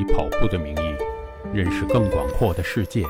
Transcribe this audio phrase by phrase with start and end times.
[0.00, 0.96] 以跑步的名义
[1.52, 3.04] 认识更广阔的世界。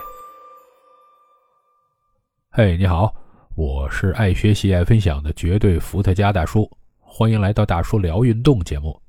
[2.51, 3.15] 嘿，你好，
[3.55, 6.69] 我是爱学习、爱分享的绝对伏特加大叔，
[6.99, 9.01] 欢迎来到大叔聊运动节目。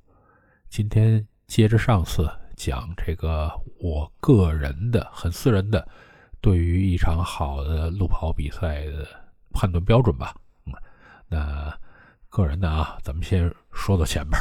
[0.69, 5.87] 今天接着上次讲这个我个人的、很私人的
[6.39, 9.07] 对于一场好的路跑比赛的
[9.53, 10.35] 判断标准吧。
[11.27, 11.75] 那。
[12.31, 14.39] 个人的啊，咱们先说到前面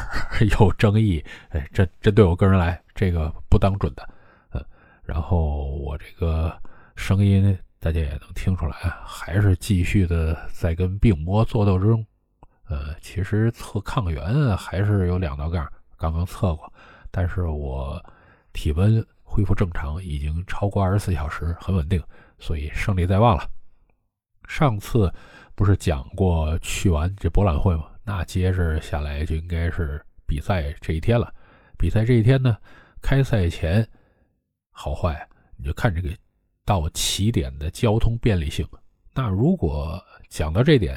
[0.57, 4.09] 有争议，哎，这针对我个人来，这个不当准的，
[4.51, 4.65] 嗯，
[5.03, 6.57] 然后我这个
[6.95, 12.05] 声音大家也能听出来，还是继续的在跟病魔做斗争，
[12.69, 16.71] 呃，其实测抗原还是有两道杠，刚刚测过，
[17.11, 18.01] 但是我
[18.53, 22.01] 体温恢复正常，已经超过二十四小时，很稳定，
[22.39, 23.45] 所以胜利在望了。
[24.47, 25.13] 上次。
[25.53, 27.83] 不是讲过去完这博览会吗？
[28.03, 31.33] 那接着下来就应该是比赛这一天了。
[31.77, 32.57] 比赛这一天呢，
[33.01, 33.87] 开赛前
[34.71, 36.09] 好坏你就看这个
[36.65, 38.67] 到起点的交通便利性。
[39.13, 40.95] 那如果讲到这点，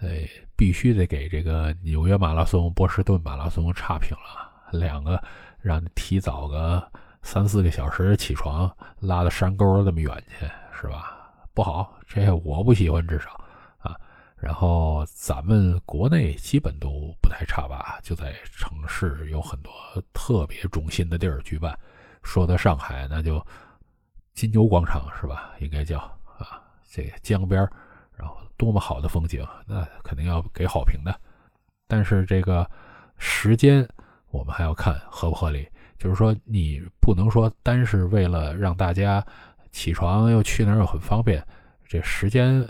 [0.00, 0.08] 呃，
[0.56, 4.78] 必须得给这个纽约马拉松、波士顿马拉松差评了。
[4.78, 5.22] 两个
[5.60, 6.92] 让你提早个
[7.22, 8.70] 三四个小时起床，
[9.00, 10.46] 拉到山沟那么远去，
[10.80, 11.16] 是吧？
[11.52, 13.44] 不好，这我不喜欢，至少。
[14.40, 19.72] 然后咱们国内基本都不太差吧，就在城市有很多
[20.12, 21.76] 特别中心的地儿举办。
[22.22, 23.44] 说到上海，那就
[24.34, 25.52] 金牛广场是吧？
[25.58, 25.98] 应该叫
[26.38, 27.68] 啊，这江边
[28.16, 31.20] 然后多么好的风景，那肯定要给好评的。
[31.88, 32.68] 但是这个
[33.16, 33.88] 时间
[34.30, 35.66] 我们还要看合不合理，
[35.98, 39.24] 就是说你不能说单是为了让大家
[39.72, 41.44] 起床又去那儿又很方便，
[41.84, 42.64] 这时间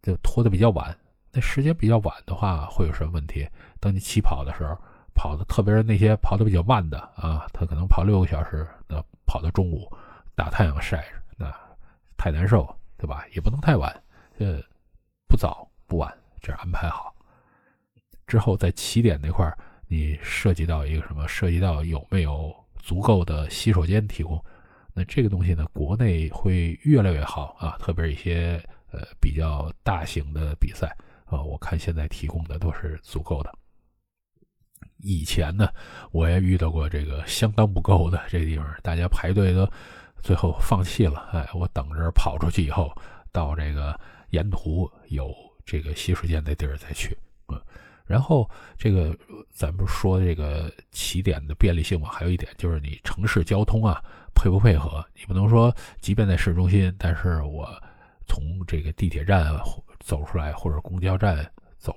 [0.00, 0.96] 就拖得比较晚。
[1.32, 3.48] 那时间比较晚的话，会有什么问题？
[3.80, 4.76] 等你起跑的时候，
[5.14, 9.90] 跑的特别是那些跑的比较慢的啊，他可能跑六个小时，那跑到中午，
[10.34, 11.54] 大太阳晒着，那
[12.16, 13.24] 太难受，对吧？
[13.34, 13.92] 也不能太晚，
[14.38, 14.60] 呃，
[15.28, 17.14] 不早不晚，这安排好。
[18.26, 19.56] 之后在起点那块儿
[19.86, 21.26] 你涉及到一个什么？
[21.28, 24.42] 涉及到有没有足够的洗手间提供？
[24.94, 30.94] 那这个东西呢，国内会越来越好啊，特别是一些呃比较大型的比赛。
[31.30, 33.52] 啊，我看现在提供的都是足够的。
[35.00, 35.68] 以前呢，
[36.10, 39.68] 我也遇到过这个相当不够的这地方，大家排队都
[40.22, 41.28] 最后放弃了。
[41.32, 42.92] 哎，我等着跑出去以后，
[43.30, 43.98] 到这个
[44.30, 45.32] 沿途有
[45.64, 47.16] 这个洗手间的地儿再去。
[47.48, 47.60] 嗯，
[48.06, 49.16] 然后这个
[49.52, 52.08] 咱不是说这个起点的便利性嘛？
[52.08, 54.02] 还有一点就是你城市交通啊，
[54.34, 55.04] 配不配合？
[55.14, 57.68] 你不能说即便在市中心，但是我
[58.26, 59.54] 从这个地铁站。
[60.08, 61.46] 走出来或者公交站
[61.76, 61.94] 走，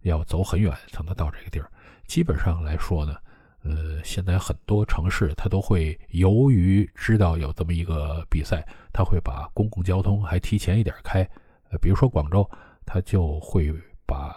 [0.00, 1.70] 要走很远才能到这个地儿。
[2.06, 3.14] 基本上来说呢，
[3.62, 11.20] 呃，现在很多城市它都会由于知道有这么一个比赛，它会把公共交通还提前一点开。
[11.68, 12.50] 呃，比如说广州，
[12.86, 13.70] 它就会
[14.06, 14.34] 把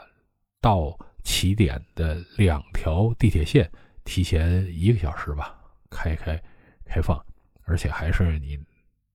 [0.59, 0.93] 到
[1.23, 3.71] 起点的两条地铁线
[4.03, 5.57] 提前一个小时吧
[5.89, 6.37] 开开
[6.83, 7.17] 开放，
[7.63, 8.59] 而且还是你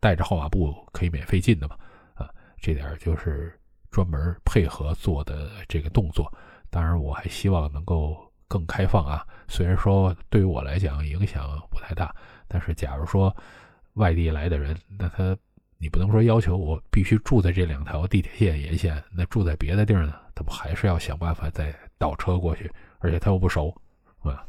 [0.00, 1.76] 带着号码布可以免费进的嘛。
[2.14, 2.30] 啊，
[2.62, 3.54] 这点就是。
[3.90, 6.32] 专门配合做的这个动作，
[6.70, 9.26] 当然我还希望能够更开放啊。
[9.48, 12.14] 虽然说对于我来讲影响不太大，
[12.46, 13.34] 但是假如说
[13.94, 15.36] 外地来的人，那他
[15.78, 23.74] 你不能说要求我必须住在这两条地铁线沿线，那住在别的地儿呢，他不还是要想办法再倒车过去，而且他又不熟，
[24.22, 24.46] 啊。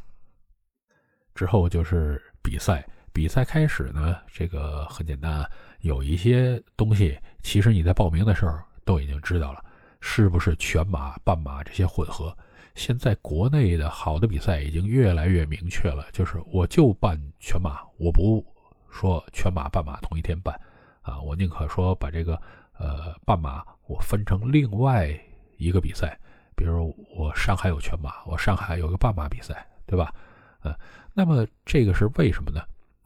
[1.33, 5.43] 之后就是比赛，比赛开始呢，这个很简单，
[5.79, 8.55] 有一些东西，其实你在报名的时候。
[8.85, 9.63] 都已经知道了，
[9.99, 12.35] 是不是全马、半马这些混合？
[12.75, 18.45] 现在国内的好的比赛已经越来越明确了，就是我就办全马，我不
[18.89, 20.57] 说全马、半马同一天办，
[21.01, 22.41] 啊，我宁可说把这个
[22.77, 25.13] 呃半马我分成另外
[25.57, 26.17] 一个比赛，
[26.55, 30.13] 比如我上海有全马，我上海有个半马比赛，对吧？
[30.61, 30.73] 呃，
[31.13, 32.61] 那么这个是为什么呢？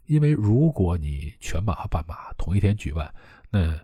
[0.06, 3.12] 因为如果你全马和半马同一天举办，
[3.50, 3.76] 那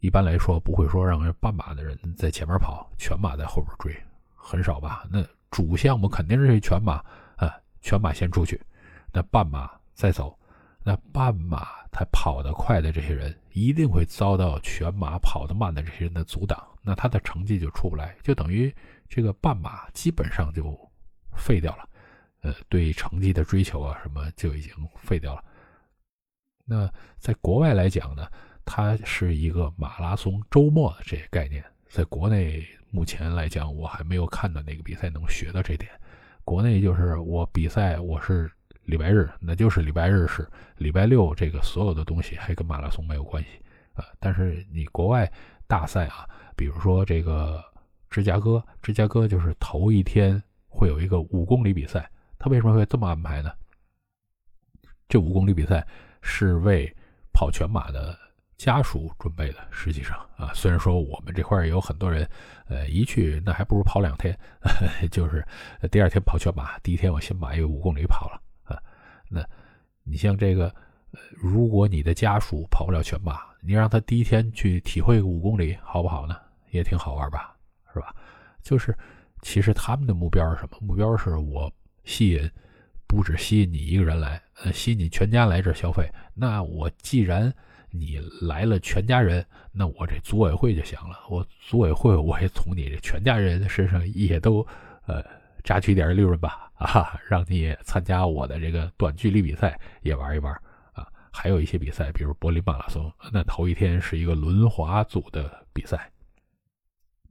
[0.00, 3.96] 一般来说，不会说让半马的人在前面跑，全马在后边追，
[4.34, 5.06] 很少吧？
[5.10, 7.02] 那主项目肯定是全马
[7.36, 8.60] 啊，全马先出去，
[9.12, 10.38] 那半马再走。
[10.84, 18.72] 那半马他跑得快的这些人，一定会遭到全马跑得慢的这些人的阻挡，那他的成绩就出不来，就等于
[19.08, 20.78] 这个半马基本上就
[21.34, 21.88] 废掉了。
[22.42, 25.42] 呃，对成绩的追求啊，什么就已经废掉了。
[26.64, 26.88] 那
[27.18, 28.28] 在国外来讲呢？
[28.66, 35.90] 它是一个马拉松周末的这些概念，在国内目前来讲，我还没有看到哪个比赛能学到这点。
[36.44, 38.50] 国内就是我比赛，我是
[38.84, 40.46] 礼拜日，那就是礼拜日是
[40.76, 43.48] 礼拜六，这个所有的东西还跟马拉松没有关系
[43.94, 44.04] 啊。
[44.18, 45.30] 但是你国外
[45.66, 47.64] 大赛啊，比如说这个
[48.10, 53.50] 芝加哥，芝加哥就是头一天会有一个五公里比赛，他为什么会这么安排呢？
[55.08, 55.86] 这五公里比赛
[56.20, 56.92] 是为
[57.32, 58.16] 跑全马的
[58.56, 59.58] 家属准备的。
[59.70, 62.28] 实际上啊，虽然说我们这块也有很多人，
[62.68, 64.36] 呃，一去那还不如跑两天，
[65.10, 65.46] 就是
[65.90, 68.78] 第二天跑全马，第一天我先把一个五公里跑了啊。
[69.28, 69.44] 那
[70.04, 70.74] 你像这个，
[71.30, 76.36] 如果你的家属跑不了全马，你让他第一天去体会五公里，好不好呢？
[76.70, 77.56] 也挺好玩吧，
[77.92, 78.14] 是吧？
[78.62, 78.96] 就是
[79.42, 80.78] 其实他们的目标是什么？
[80.80, 81.72] 目标是我
[82.04, 82.50] 吸引。
[83.08, 86.10] 不只吸引你一个人来，呃，吸引你全家来这消费。
[86.34, 87.54] 那我既然
[87.90, 94.66] 你来了全家人，那我这组委会就想了，我组委会我也从你这全家人身上也都
[95.06, 95.24] 呃
[95.64, 100.52] 榨取一点利润吧，啊，让你参加我的这个短距离比赛也玩一玩
[100.92, 101.06] 啊。
[101.32, 106.10] 还有一些比赛，比如柏林马拉松，那头一天是一个轮滑组的比赛，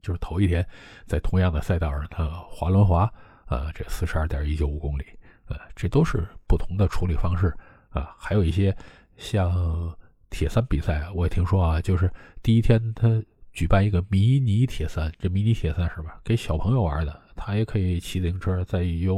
[0.02, 0.66] 就是头一天
[1.06, 3.12] 在同样的赛道上，它滑轮滑，
[3.46, 5.04] 呃，这四十二点一九五公里。
[5.48, 7.56] 呃，这都是不同的处理方式
[7.90, 8.76] 啊，还有一些
[9.16, 9.96] 像
[10.30, 12.10] 铁三比赛啊，我也听说啊，就是
[12.42, 16.20] 第一天他举办一个迷你铁三，这迷你铁三是吧？
[16.24, 19.14] 给小朋友玩的，他也可以骑自行车在游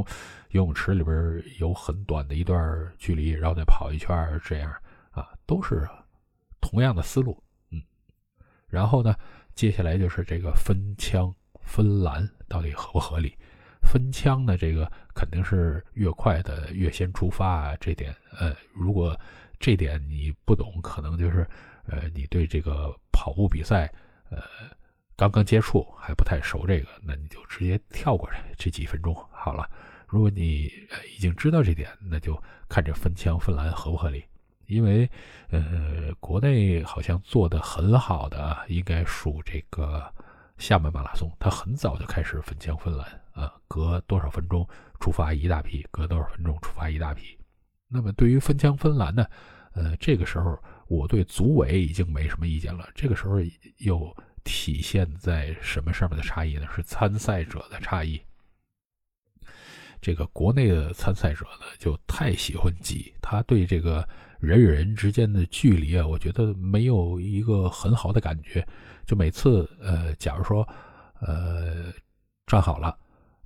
[0.51, 2.59] 游泳池里边有很短的一段
[2.99, 4.73] 距离，然后再跑一圈这样
[5.11, 5.89] 啊，都是
[6.61, 7.83] 同样的思路，嗯。
[8.69, 9.15] 然后呢，
[9.55, 13.35] 接下来就是这个分枪分栏到底合不合理？
[13.83, 19.19] 分枪的这个肯定是越快的越先出发啊，这点呃，如果
[19.59, 21.47] 这点你不懂，可能就是
[21.87, 23.93] 呃，你对这个跑步比赛
[24.31, 24.39] 呃
[25.17, 29.69] 刚刚接触还不太熟，这个那你就直接跳过来这几分钟好了。
[30.07, 34.25] 如果你呃已经知道这点，那就看这分枪分栏合不合理，
[34.67, 35.11] 因为
[35.51, 40.13] 呃国内好像做的很好的应该属这个
[40.57, 43.07] 厦门马拉松，它很早就开始分枪分栏。
[43.39, 44.69] 啊，隔多少分钟
[44.99, 47.38] 出发一大批，隔多少分钟出发一大批。
[47.89, 49.27] 那么对于分枪分栏呢？
[49.73, 50.59] 呃，这个时候
[50.89, 52.89] 我对组委已经没什么意见了。
[52.95, 53.37] 这个时候
[53.79, 56.67] 又体现在什么上面的差异呢？
[56.75, 58.21] 是参赛者的差异。
[60.01, 64.07] 这个国内的参赛者呢，就太喜欢挤，他对这个
[64.39, 68.67] 人与人之间的距离啊，我觉得没有一个很好的感觉。
[69.07, 70.67] 就每次呃，假如说
[71.21, 71.93] 呃
[72.47, 72.97] 站好了。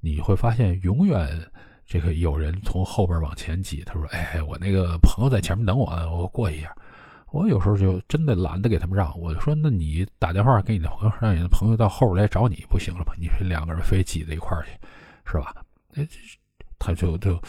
[0.05, 1.49] 你会发现，永远
[1.87, 3.83] 这个有人从后边往前挤。
[3.85, 6.75] 他说：“哎，我那个朋友在前面等我，我过去一下。”
[7.33, 9.19] 我有时候就真的懒得给他们让。
[9.19, 13.15] 我就说：“那你打电话给你的朋友，让你的朋友到后边来找你，不行了吗？
[13.19, 14.71] 你两个人非挤在一块去，
[15.25, 15.55] 是吧？”
[15.97, 16.07] 哎，
[16.79, 17.41] 他就就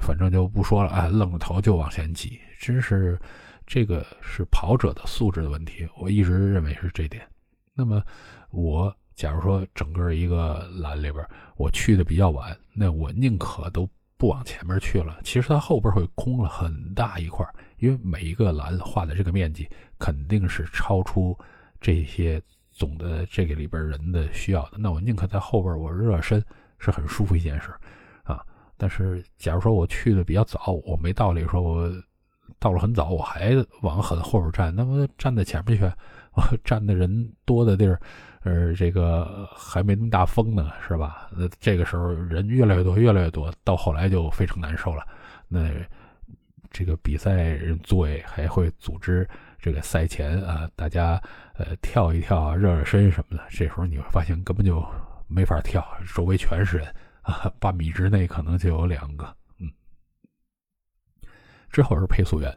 [0.00, 2.38] 反正就不说了啊，愣着头就往前挤。
[2.60, 3.18] 真是
[3.66, 5.88] 这个是跑者的素质的问题。
[5.96, 7.26] 我一直认为是这点。
[7.74, 8.02] 那么
[8.50, 8.94] 我。
[9.14, 11.24] 假如说整个一个栏里边，
[11.56, 15.20] 我去的比较晚，那我宁可都不往前面去了。
[15.22, 17.46] 其实它后边会空了很大一块，
[17.78, 19.68] 因为每一个栏画的这个面积
[19.98, 21.36] 肯定是超出
[21.80, 24.78] 这些总的这个里边人的需要的。
[24.78, 26.44] 那我宁可在后边我热身
[26.78, 27.72] 是很舒服一件事
[28.24, 28.44] 啊。
[28.76, 31.88] 但是假如说我去的比较早，我没道理说我
[32.58, 35.88] 到了很早我还往很后边站，那么站在前面去，
[36.64, 38.00] 站的人多的地儿。
[38.44, 41.28] 呃，这个还没那么大风呢，是吧？
[41.32, 45.02] 那这个时候人越来越多，越来越多，到后来就非常难受了。
[45.48, 45.70] 那
[46.70, 49.26] 这个比赛人组委还会组织
[49.58, 51.18] 这个赛前啊，大家
[51.54, 53.42] 呃跳一跳啊，热热身什么的。
[53.48, 54.84] 这时候你会发现根本就
[55.26, 55.82] 没法跳，
[56.14, 59.24] 周围全是人啊，半米之内可能就有两个。
[59.58, 59.72] 嗯，
[61.70, 62.54] 之后是配速员。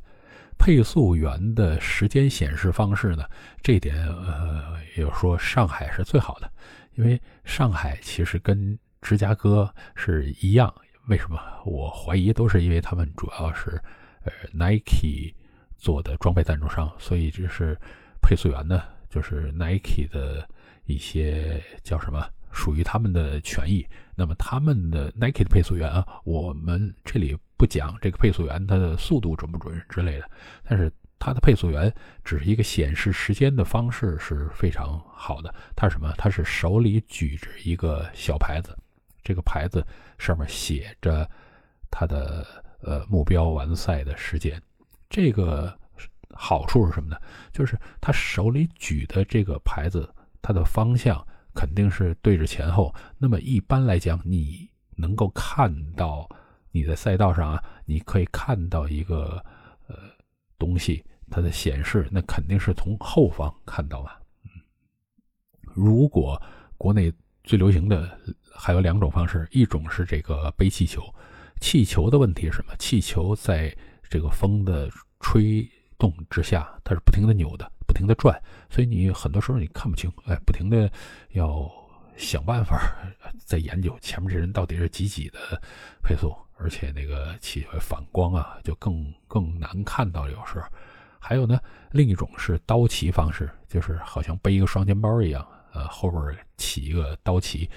[0.59, 3.23] 配速员的时间显示方式呢？
[3.61, 6.51] 这点呃，有说上海是最好的，
[6.95, 10.73] 因为上海其实跟芝加哥是一样。
[11.07, 11.39] 为什么？
[11.65, 13.81] 我怀疑都是因为他们主要是
[14.23, 15.33] 呃 Nike
[15.77, 17.77] 做的装备赞助商，所以这是
[18.21, 20.47] 配速员呢，就是 Nike 的
[20.85, 23.87] 一些叫什么，属于他们的权益。
[24.15, 27.37] 那么他们的 Nike 的配速员啊，我们这里。
[27.57, 30.29] 不讲这个配速员他的速度准不准之类的，
[30.63, 31.91] 但是他的配速员
[32.23, 35.51] 只是一个显示时间的方式是非常好的。
[35.75, 36.13] 他是什么？
[36.19, 38.77] 他是手里举着一个小牌子，
[39.23, 39.83] 这个牌子
[40.19, 41.27] 上面写着
[41.89, 42.45] 他的
[42.81, 44.61] 呃目标完赛的时间。
[45.09, 45.75] 这个
[46.29, 47.17] 好处是什么呢？
[47.51, 50.07] 就是他手里举的这个牌子，
[50.43, 52.93] 它的方向肯定是对着前后。
[53.17, 56.29] 那么一般来讲，你能够看到。
[56.77, 59.43] 你在赛道上啊，你可以看到一个
[59.87, 59.95] 呃
[60.59, 64.11] 东西，它的显示，那肯定是从后方看到嘛。
[65.73, 66.39] 如果
[66.77, 67.11] 国内
[67.43, 68.19] 最流行的
[68.51, 71.03] 还有两种方式，一种是这个背气球，
[71.59, 72.75] 气球的问题是什么？
[72.77, 73.75] 气球在
[74.09, 75.67] 这个风的吹
[75.97, 80.91] 动之下，它是不停的扭的，不停的转，所以你很多时候你看不清，哎，不停的
[81.31, 81.71] 要
[82.15, 82.79] 想办法
[83.45, 85.61] 在 研究前面这人到底是几几的
[86.01, 90.65] 配速，而且那个气球反光啊，就更更难看到有时候。
[91.19, 91.59] 还有呢，
[91.91, 95.45] 另一种是刀旗方式，就是好像背一个双肩包一样。
[95.73, 97.69] 呃，后边起一个刀旗，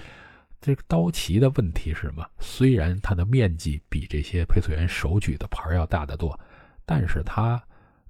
[0.61, 2.25] 这个刀旗的问题是什么？
[2.39, 6.39] 虽然它的面积比这些配速员手举的牌要大得多，
[6.85, 7.61] 但是它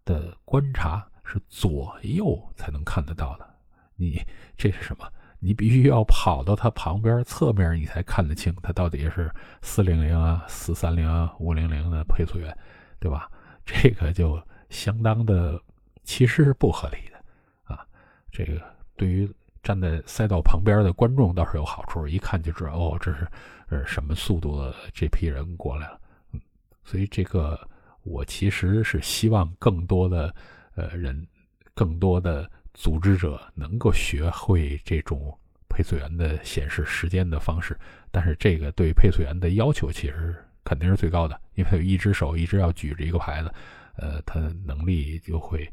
[0.05, 3.49] 的观察是左右才能看得到的。
[3.95, 4.21] 你
[4.55, 5.11] 这是什么？
[5.41, 9.29] 你必须要跑到它旁边侧面，你才看得清它到底是
[9.61, 12.57] 四零零啊、四三零啊、五零零的配速员，
[12.97, 13.29] 对吧？
[13.65, 15.61] 这个就相当的
[16.03, 17.85] 其实是不合理的啊。
[18.31, 18.61] 这个
[18.95, 19.29] 对于。
[19.63, 23.27] 站在赛道旁边的观众倒是有好处，一看就知道哦，这是
[23.69, 26.01] 呃什么速度的这批人过来了。
[26.31, 26.41] 嗯，
[26.83, 27.69] 所以这个
[28.01, 30.33] 我其实是希望更多的
[30.73, 31.27] 呃人，
[31.75, 32.49] 更多的
[32.81, 35.37] 组织者能够学会这种
[35.69, 37.77] 配速员的显示时间的方式。
[38.09, 43.53] 但是这个对配速员的要求其实肯定是最高的，因为有一只手一直要举着一个牌子，
[43.97, 45.71] 呃，他能力就会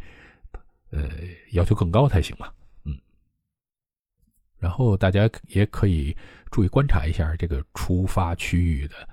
[0.90, 1.08] 呃
[1.52, 2.52] 要求更高才行嘛。
[2.84, 2.94] 嗯
[4.58, 6.14] 然后大家也可以
[6.50, 9.08] 注意观察一下这个出发区域的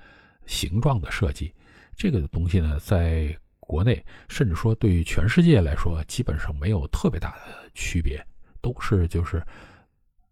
[0.45, 1.53] 形状的设计。
[1.95, 3.33] 这个东西呢，在
[3.67, 8.25] 国内甚至说对于全世界来说，基本上没有特别大的区别，
[8.61, 9.43] 都是就是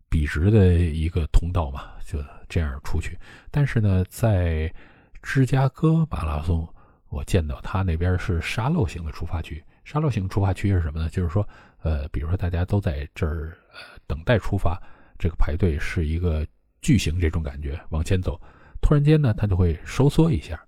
[0.09, 3.17] 笔直的一个通道嘛，就这样出去。
[3.49, 4.73] 但是呢，在
[5.21, 6.67] 芝加哥马拉松，
[7.09, 9.63] 我见到他那边是沙漏型的出发区。
[9.83, 11.09] 沙漏型出发区是什么呢？
[11.09, 11.47] 就是说，
[11.81, 14.81] 呃，比如说大家都在这儿呃等待出发。
[15.19, 16.45] 这个排队是一个
[16.81, 18.39] 巨型这种感觉往前走，
[18.81, 20.61] 突然间呢，它就会收缩一下，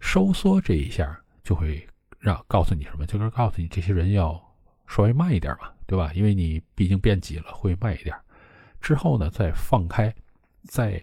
[0.00, 1.84] 收缩这一下就会
[2.26, 3.06] 让告诉你什么？
[3.06, 4.42] 就是告诉你这些人要
[4.88, 6.12] 稍微慢一点嘛，对吧？
[6.12, 8.16] 因为你毕竟变挤了，会慢一点。
[8.80, 10.12] 之后呢，再放开，
[10.64, 11.00] 在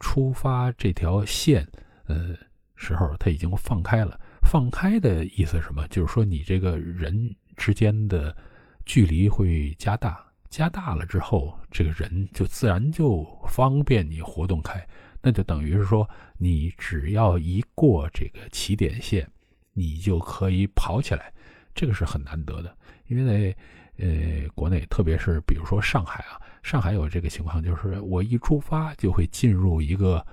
[0.00, 1.66] 出发这条线
[2.06, 2.34] 呃
[2.74, 4.18] 时候，它已经放开了。
[4.42, 5.86] 放开的意思是什么？
[5.86, 8.36] 就是说你这个人之间的
[8.84, 10.26] 距离会加大。
[10.50, 14.86] 加大了之后，这个人就自然就方便你活动开，
[15.22, 16.06] 那就等于是说，
[16.36, 19.26] 你只要一过这个起点线，
[19.72, 21.32] 你就可以跑起来，
[21.74, 22.76] 这个是很难得的。
[23.06, 23.56] 因为在
[23.98, 30.24] 呃国内，特别是比如说上海啊，上海有这个情况，就是我一出发就会进入一个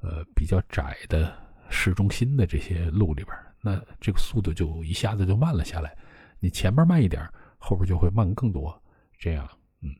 [0.00, 1.32] 呃比较窄的
[1.70, 5.96] 市中心的这些路里边，那这个速度就一下子就慢了下来。
[6.40, 7.26] 你前面慢一点，
[7.58, 8.82] 后边就会慢更多，
[9.18, 9.48] 这样。
[9.80, 9.94] 嗯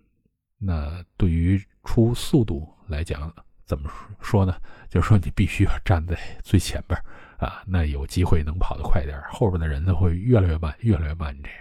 [0.59, 3.33] 那对于出速度来讲，
[3.65, 4.57] 怎么说呢？
[4.89, 6.99] 就是说你必须要站在最前边
[7.45, 11.37] 啊，那有机会能跑得快点，后边的人呢会越来越慢，越来越慢。
[11.43, 11.59] 这样，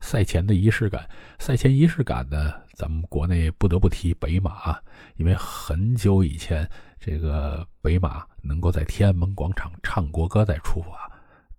[0.00, 1.06] 赛前的仪式感，
[1.38, 4.80] 赛前仪式感呢，咱们国内不得不提北马，
[5.16, 6.66] 因为很久以前，
[6.98, 11.12] 这个北马能够在天安门广场唱国歌再出发，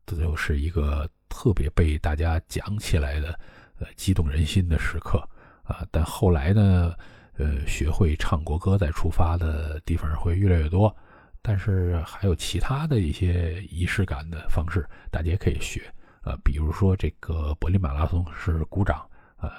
[0.07, 3.39] 这就是一个特别被大家讲起来的，
[3.77, 5.21] 呃，激动人心的时刻。
[5.61, 6.95] 啊，但后来呢，
[7.38, 10.93] 呃，学会唱国歌再出发的地方会越来越多，
[11.41, 15.81] 但是还有其他的一些仪式感的方式，大家也可以学。
[16.24, 19.50] 呃，比如说这个柏林马拉松是鼓掌，呃，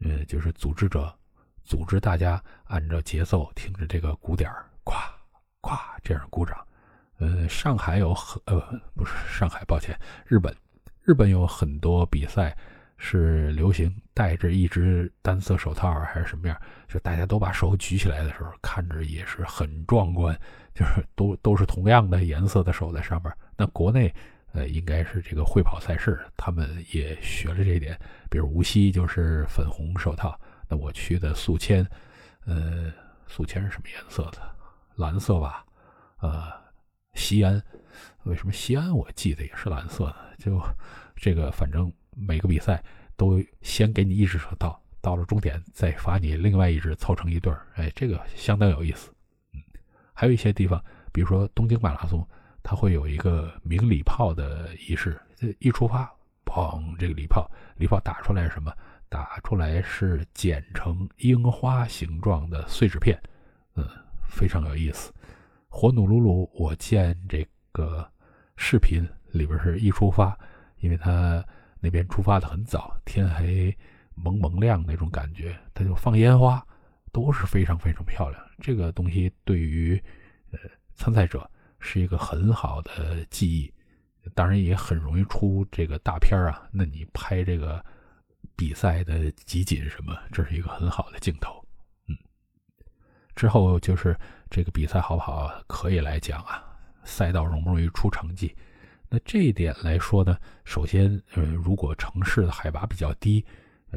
[0.00, 1.14] 呃，就是组织者
[1.64, 4.94] 组织大家按照节奏听着这个鼓点儿，咵
[5.62, 6.56] 咵这样鼓掌。
[7.18, 8.60] 呃，上海有很呃
[8.94, 10.54] 不是上海，抱歉，日本，
[11.02, 12.56] 日本有很多比赛。
[12.98, 16.58] 是流行戴着一只单色手套还是什么样？
[16.88, 20.34] 就大家都把手举起来的时候，看着也是很壮观。
[20.76, 23.32] 就是都都是同样的颜色的手在上面。
[23.56, 24.14] 那国内
[24.52, 27.98] 呃应该是这个会跑赛事，他们也学了这一点。
[28.30, 31.84] 比如无锡就是粉红手套，那我去的宿迁，
[32.44, 32.92] 呃，
[33.26, 34.38] 宿迁是什么颜色的？
[34.94, 35.64] 蓝色吧。
[36.18, 36.52] 呃，
[37.14, 37.60] 西安，
[38.24, 40.16] 为什么西安我记得也是蓝色的？
[40.38, 40.62] 就
[41.16, 41.92] 这个反正。
[42.18, 42.82] 每个比赛
[43.14, 49.12] 都先给你一只手套，到了终点再发你另外一只凑成一对儿，哎，这个相当有意思。
[50.18, 50.82] 还有一些地方，
[51.12, 52.26] 比如说东京马拉松，
[52.62, 55.20] 它会有一个鸣礼炮的仪式。
[55.58, 56.10] 一出发，
[56.46, 57.46] 砰，这个礼炮，
[57.76, 58.72] 礼炮打出来是什么？
[59.10, 63.20] 打出来是剪成樱花形状的碎纸片，
[63.74, 63.86] 嗯，
[64.26, 65.12] 非常有意思。
[65.68, 68.10] 火努鲁鲁，我见这个
[68.56, 70.36] 视频里边是一出发，
[70.78, 71.44] 因为他
[71.78, 73.44] 那边出发的很早，天还
[74.14, 76.66] 蒙蒙亮那种感觉，他就放烟花，
[77.16, 78.38] 都是非常非常漂亮。
[78.60, 79.98] 这个东西对于
[80.50, 80.58] 呃
[80.92, 83.72] 参赛者是一个很好的记忆，
[84.34, 86.68] 当然也很容易出这个大片啊。
[86.70, 87.82] 那你拍这个
[88.54, 91.66] 比赛的集锦什么，这是一个很好的镜头。
[92.06, 92.14] 嗯，
[93.34, 94.14] 之后就是
[94.50, 96.62] 这个比赛好不好，可以来讲啊，
[97.02, 98.54] 赛道容不容易出成绩？
[99.08, 103.42] 那这一点来说呢，首先，呃，如果城市的海拔比较低，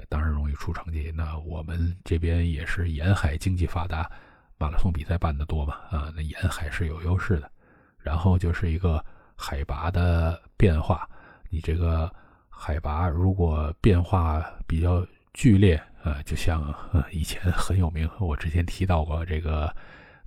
[0.08, 1.12] 当然容易出成绩。
[1.15, 4.10] 那我们这边也是沿海经济发达，
[4.58, 7.51] 马拉松比赛办得多嘛，啊，那沿海是有优势的。
[7.98, 9.03] 然后就是一个
[9.36, 11.08] 海拔的变化，
[11.50, 12.12] 你这个
[12.50, 16.74] 海拔如果变化比较剧烈，啊，就像
[17.12, 19.74] 以前很有名，我之前提到过这个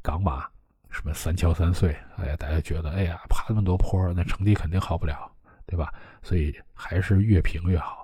[0.03, 0.47] 港马。
[0.95, 1.97] 什么三桥三隧？
[2.19, 5.33] 哎呀，大家觉得，哎呀，爬那么多坡，那成绩肯定好不了，
[5.65, 5.91] 对吧？
[6.23, 8.02] 所以还是越平越好，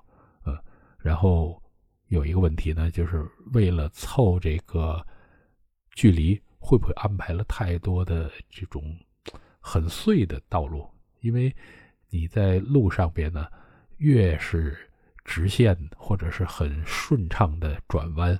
[1.02, 1.62] 然后
[2.08, 5.04] 有一个问题呢，就是为了凑这个
[5.92, 8.96] 距离，会不会安排了太多的这种
[9.60, 10.88] 很碎的道路？
[11.20, 11.54] 因为
[12.08, 13.46] 你在路上边呢，
[13.98, 14.76] 越是
[15.24, 18.38] 直线或者是很顺畅的转弯，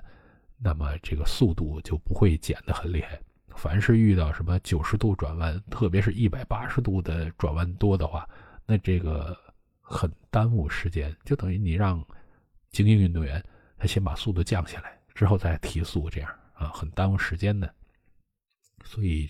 [0.57, 3.19] 那么这个速度就不会减得很厉害。
[3.55, 8.27] 凡是遇到什么九十度转弯，特别是一百八十度的转弯多的话，
[8.65, 9.37] 那这个
[9.81, 12.03] 很耽误时间，就等于你让
[12.71, 13.43] 精英运动员
[13.77, 17.73] 他先把速度降下来，之后再提速，这样啊，很耽误时间的。
[18.83, 19.29] 所以，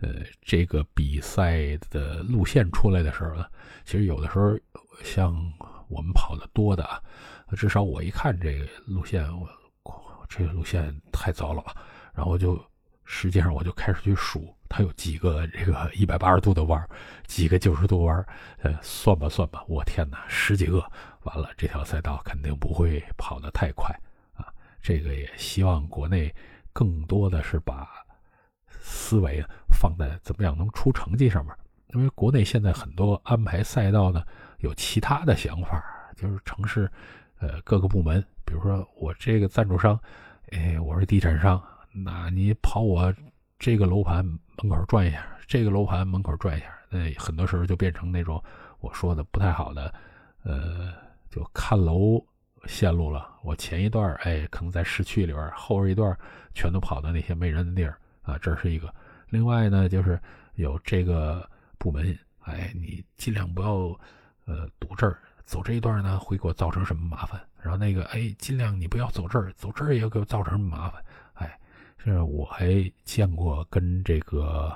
[0.00, 3.46] 呃，这个比赛的路线出来的时候呢，
[3.84, 4.58] 其实有的时候
[5.02, 5.34] 像
[5.88, 7.00] 我们跑的多的啊，
[7.56, 9.48] 至少我一看这个路线，我
[10.28, 11.74] 这个路线太糟了吧，
[12.14, 12.62] 然后就。
[13.12, 16.88] 实际上，我就开始去数，它有几个这个一百八十度的弯
[17.26, 18.24] 几个九十度弯
[18.58, 20.80] 呃，算吧算吧，我天哪，十几个！
[21.24, 23.92] 完了，这条赛道肯定不会跑得太快
[24.34, 24.46] 啊。
[24.80, 26.32] 这个也希望国内
[26.72, 27.88] 更多的是把
[28.68, 31.52] 思维放在怎么样能出成绩上面，
[31.88, 34.22] 因为国内现在很多安排赛道呢
[34.60, 35.82] 有其他的想法，
[36.16, 36.88] 就是城市
[37.40, 39.98] 呃各个部门，比如说我这个赞助商，
[40.52, 41.60] 哎，我是地产商。
[41.92, 43.12] 那你跑我
[43.58, 48.42] 这个楼盘门口转一下，这个楼盘门口转一下，那很多时候就变成那种
[48.80, 49.92] 我说的不太好的，
[50.44, 50.92] 呃，
[51.30, 52.24] 就看楼
[52.66, 53.28] 线路了。
[53.42, 56.16] 我前一段哎，可能在市区里边，后一段
[56.54, 58.92] 全都跑到那些没人的地儿啊，这是一个。
[59.28, 60.20] 另外呢，就是
[60.54, 61.48] 有这个
[61.78, 63.98] 部门，哎，你尽量不要
[64.44, 67.40] 呃堵这儿，走这一段呢会给我造成什么麻烦？
[67.62, 71.02] 然后那个哎，尽量你不要走这儿，走这儿也给我造成麻烦？
[72.02, 74.72] 是我还见过跟这个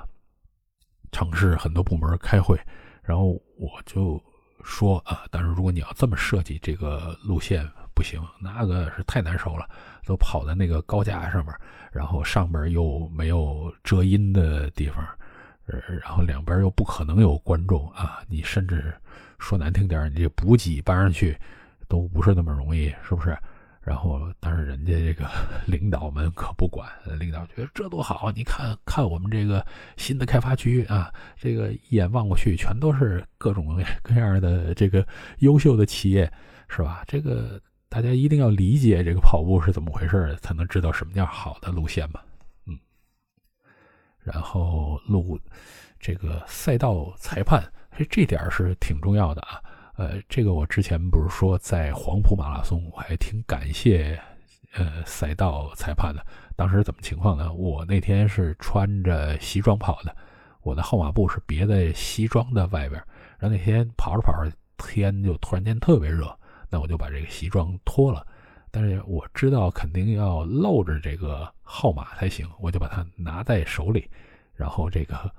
[1.10, 2.58] 城市很多部门开会，
[3.02, 4.22] 然后我就
[4.62, 9.68] 说啊，但是如果你要这么设计这个路线不行，那个是太难受了，
[10.04, 11.54] 都跑在那个高架上面，
[11.92, 15.06] 然后上边又没有遮阴的地方，
[15.66, 18.94] 呃，然后两边又不可能有观众啊，你甚至
[19.38, 21.38] 说难听点，你这补给搬上去
[21.88, 23.37] 都不是那么容易，是不是？
[23.87, 25.29] 然后，但是人家这个
[25.68, 29.64] 领导们可不管，领导觉得这多好，你看看我们这个
[29.99, 35.07] 新的开发区啊，这个一眼望过去全都是各种 各样的这个
[35.40, 36.33] 优秀的企业，
[36.68, 37.05] 是吧？
[37.07, 42.20] 这个大家一定要理解这个跑步是怎么回事，才能知道什么叫好的路线嘛。
[42.66, 42.79] 嗯，
[44.18, 45.38] 然后路
[46.01, 47.62] 这个赛道裁判，
[48.09, 49.61] 这点是挺重要的啊。
[49.96, 54.20] 呃，这个我之前不是说在黄埔马拉松，我还挺感谢
[54.72, 56.26] 呃赛道裁判的。
[56.57, 57.52] 当时怎么情况呢？
[57.52, 60.14] 我那天是穿着西装跑的，
[60.62, 63.00] 我的号码布是别在西装的外边。
[63.38, 66.37] 然后那天跑着跑着，天就突然间特别热，
[66.68, 68.26] 那我就把这个西装脱了。
[68.72, 74.11] 但是我知道肯定要露着这个号码才行，我就把它拿在手里。
[74.54, 75.30] 然后这个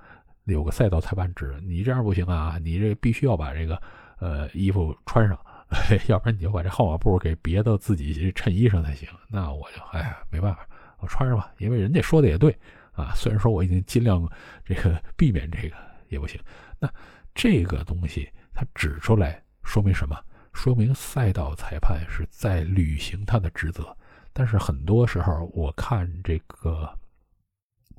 [0.46, 3.82] 有个赛道裁判指，你这样不行啊，你这必须要把这个。
[4.20, 5.38] 呃，衣服穿上，
[6.08, 9.08] 要不然你就把这号码布给别到自己衬衣上才行。
[9.28, 10.68] 那我就哎呀，没办法，
[11.00, 11.52] 我穿上吧。
[11.58, 12.58] 因为人家说的也对
[12.94, 14.28] 啊，虽然说我已经尽量
[14.64, 15.76] 这个 避免这个
[16.10, 16.40] 也不行。
[16.80, 16.90] 那
[17.34, 20.18] 这个东西它指出来说明什么？
[20.54, 23.96] 说明赛道裁判是在履行他的职责。
[24.32, 26.90] 但是很多时候我看这个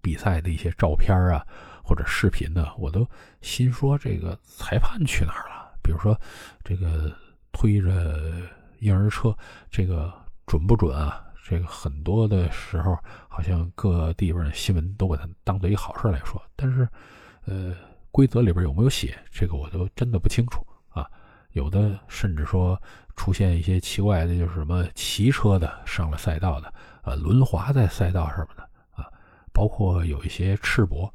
[0.02, 1.44] 比赛的一些照片啊
[1.83, 3.07] 或者视频呢，我都
[3.40, 5.56] 心说这个裁判去哪儿了？
[5.87, 6.20] 比如说，
[6.64, 7.12] 这个
[7.53, 8.20] 推着
[8.81, 9.33] 婴儿车，
[9.70, 10.12] 这个
[10.44, 11.25] 准不准啊？
[11.49, 16.42] 这个很多的时候，好像各地方的新闻都把它当做一个好事来说。
[16.57, 16.88] 但是，
[17.44, 17.72] 呃，
[18.11, 21.09] 规则里边有没有写，这个我都真的不清楚啊。
[21.53, 22.77] 有的甚至说
[23.14, 28.68] 出现一些奇怪的，就是什么骑车的上了赛道的，呃，轮滑在赛道上面的
[29.01, 29.07] 啊，
[29.53, 31.09] 包括有一些赤膊。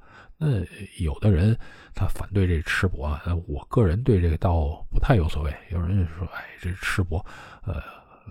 [0.43, 0.47] 那
[1.03, 1.55] 有的人
[1.93, 5.53] 他反对这赤膊啊，我个人对这个倒不太有所谓。
[5.69, 7.23] 有人说，哎，这赤膊，
[7.63, 7.75] 呃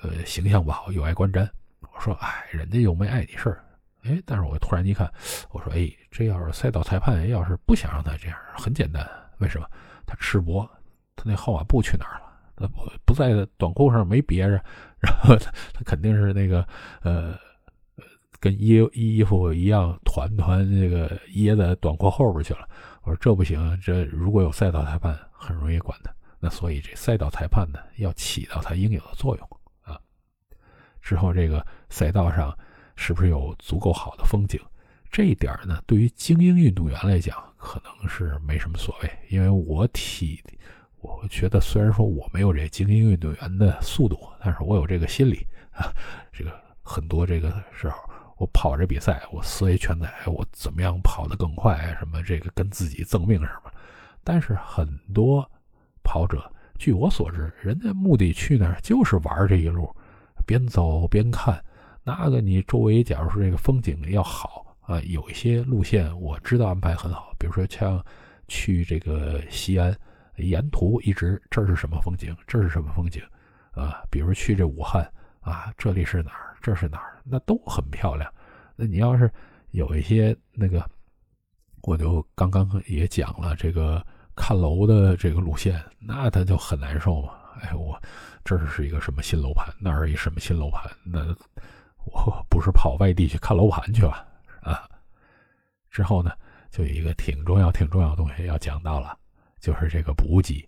[0.02, 1.48] 呃，形象不好，有碍观瞻。
[1.78, 3.64] 我说，哎，人家又没碍你事儿。
[4.02, 5.08] 哎，但是我突然一看，
[5.52, 9.66] 我说，哎，这要是赛道裁判要是不想让他这样，很简单，为什么？
[10.04, 10.68] 他赤膊，
[11.14, 12.26] 他那号码布去哪儿了？
[12.56, 14.60] 他不不在短裤上没别着，
[14.98, 16.66] 然后他他肯定是那个
[17.02, 17.38] 呃。
[18.40, 22.66] 跟衣衣服一样，团团这个掖在短裤后边去了。
[23.02, 26.10] 我说这不行，这如果有赛道裁判，很容易管的。
[26.38, 29.48] 那所以这赛道裁判呢，要起到他应有的作用
[29.82, 30.00] 啊。
[31.02, 32.56] 之后这个赛道上
[32.96, 34.58] 是不是有足够好的风景？
[35.10, 39.10] 这一点呢，对于精英运动员来讲，可能是没什么所谓。
[39.28, 40.42] 因为我体，
[41.00, 45.92] 我觉得虽然说我没有这精英运动员的速度，但是我有这个心理啊。
[46.32, 46.50] 这个
[46.82, 48.09] 很多这个时候。
[48.40, 53.70] 我跑这比赛，我思维全在我怎么样跑得更快，什么这个跟自己赠命什么。
[54.24, 55.46] 但是很多
[56.02, 59.94] 跑者，据我所知，人家目的去那儿就是玩这一路，
[60.46, 61.62] 边走边看。
[62.02, 68.02] 那个你周围假如说这个风景要好啊，有一些路线我知道安排很好，比如说像
[68.48, 69.94] 去这个西安，
[70.36, 73.22] 沿途一直这是什么风景，这是什么风景
[73.72, 74.00] 啊？
[74.10, 75.06] 比如去这武汉
[75.42, 76.49] 啊，这里是哪儿？
[76.60, 77.20] 这是哪儿？
[77.24, 78.32] 那都很漂亮。
[78.76, 79.30] 那你要是
[79.70, 80.84] 有一些那个，
[81.82, 87.32] 我就刚刚也讲了这个看楼的这个路线，那他就很难受嘛。
[87.62, 88.00] 哎，我
[88.44, 89.74] 这是一个什么新楼盘？
[89.78, 90.90] 那是一什么新楼盘？
[91.04, 91.34] 那
[92.04, 94.26] 我不是跑外地去看楼盘去了
[94.62, 94.88] 啊？
[95.90, 96.30] 之后呢，
[96.70, 99.16] 就有一个挺重要、挺重要的东西要讲到了，
[99.60, 100.66] 就是这个补给。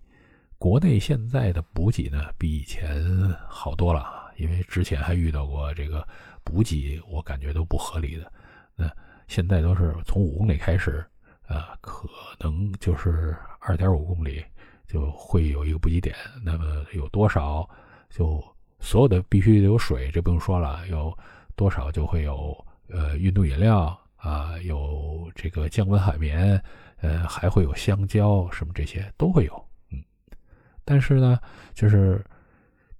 [0.58, 3.02] 国内现在的补给呢，比以前
[3.48, 4.21] 好多了。
[4.42, 6.04] 因为之前还遇到过这个
[6.42, 8.32] 补给，我感觉都不合理的。
[8.74, 8.90] 那
[9.28, 11.04] 现在都是从五公里开始，
[11.46, 12.08] 呃，可
[12.40, 14.44] 能就是二点五公里
[14.84, 16.12] 就会有一个补给点。
[16.44, 17.68] 那么有多少，
[18.10, 18.42] 就
[18.80, 20.84] 所有的必须得有水，这不用说了。
[20.88, 21.16] 有
[21.54, 26.60] 多少就会有呃运动饮料啊，有这个降温海绵，
[27.00, 29.68] 呃，还会有香蕉什么这些都会有。
[29.92, 30.02] 嗯，
[30.84, 31.38] 但是呢，
[31.74, 32.24] 就是。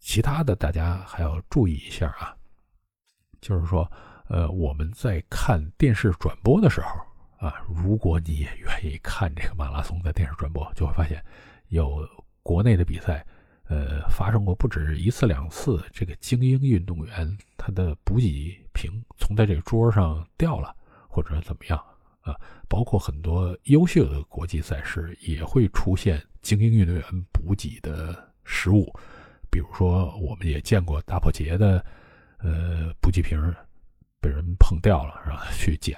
[0.02, 2.34] 其他的大家还要注意一下啊，
[3.40, 3.90] 就是说，
[4.26, 6.88] 呃，我们在看电视转播的时候
[7.46, 11.24] 啊，如果你也愿意看这个马拉松的电视转播，就会发现
[11.68, 12.06] 有
[12.42, 13.24] 国内的比赛，
[13.68, 20.74] 呃，发生过不止一次两次，这个精英运动员他的补给瓶从他这个桌上掉了，
[21.08, 21.78] 或者怎么样
[22.22, 22.34] 啊，
[22.68, 28.92] 包括很多优秀的国际赛事也会出现精英运动员补给的失误。
[29.52, 31.84] 比如说，我们也见过大破节的，
[32.38, 33.38] 呃，补给瓶
[34.18, 35.94] 被人碰掉了，然后去捡，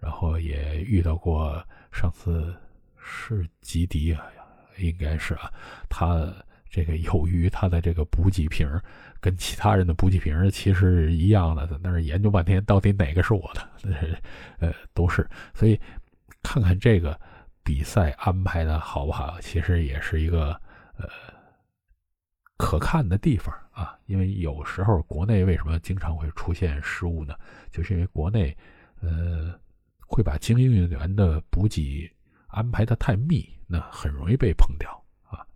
[0.00, 2.52] 然后也遇到过上次
[2.98, 4.26] 是吉迪啊，
[4.78, 5.48] 应该是啊，
[5.88, 6.26] 他
[6.68, 8.68] 这个由于他的这个补给瓶
[9.20, 14.20] 跟其他人的补给瓶其实一样的，在那儿研究半天，到底哪个是我的？
[14.58, 15.80] 呃，都是，所以
[16.42, 17.16] 看看这个
[17.62, 20.60] 比赛安排的好不好，其实也是一个
[20.96, 21.08] 呃。
[22.58, 27.34] 可看的地方啊，因为有时候国内为什么经常会出现失误呢？
[27.70, 28.54] 就是因为国内，
[29.00, 29.56] 呃，
[30.00, 32.10] 会把精英运动员的补给
[32.48, 34.90] 安排的太密，那很容易被碰掉
[35.22, 35.46] 啊。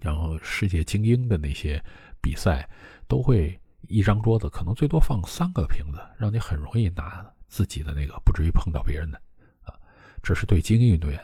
[0.00, 1.82] 然后世界精英的那些
[2.22, 2.66] 比赛，
[3.06, 9.20] 都会一张桌子可能最多放三个瓶子，让你很容易拿自己的那个，不至于碰到别人的
[9.62, 9.74] 啊。
[10.22, 11.20] 这是对精英运动员，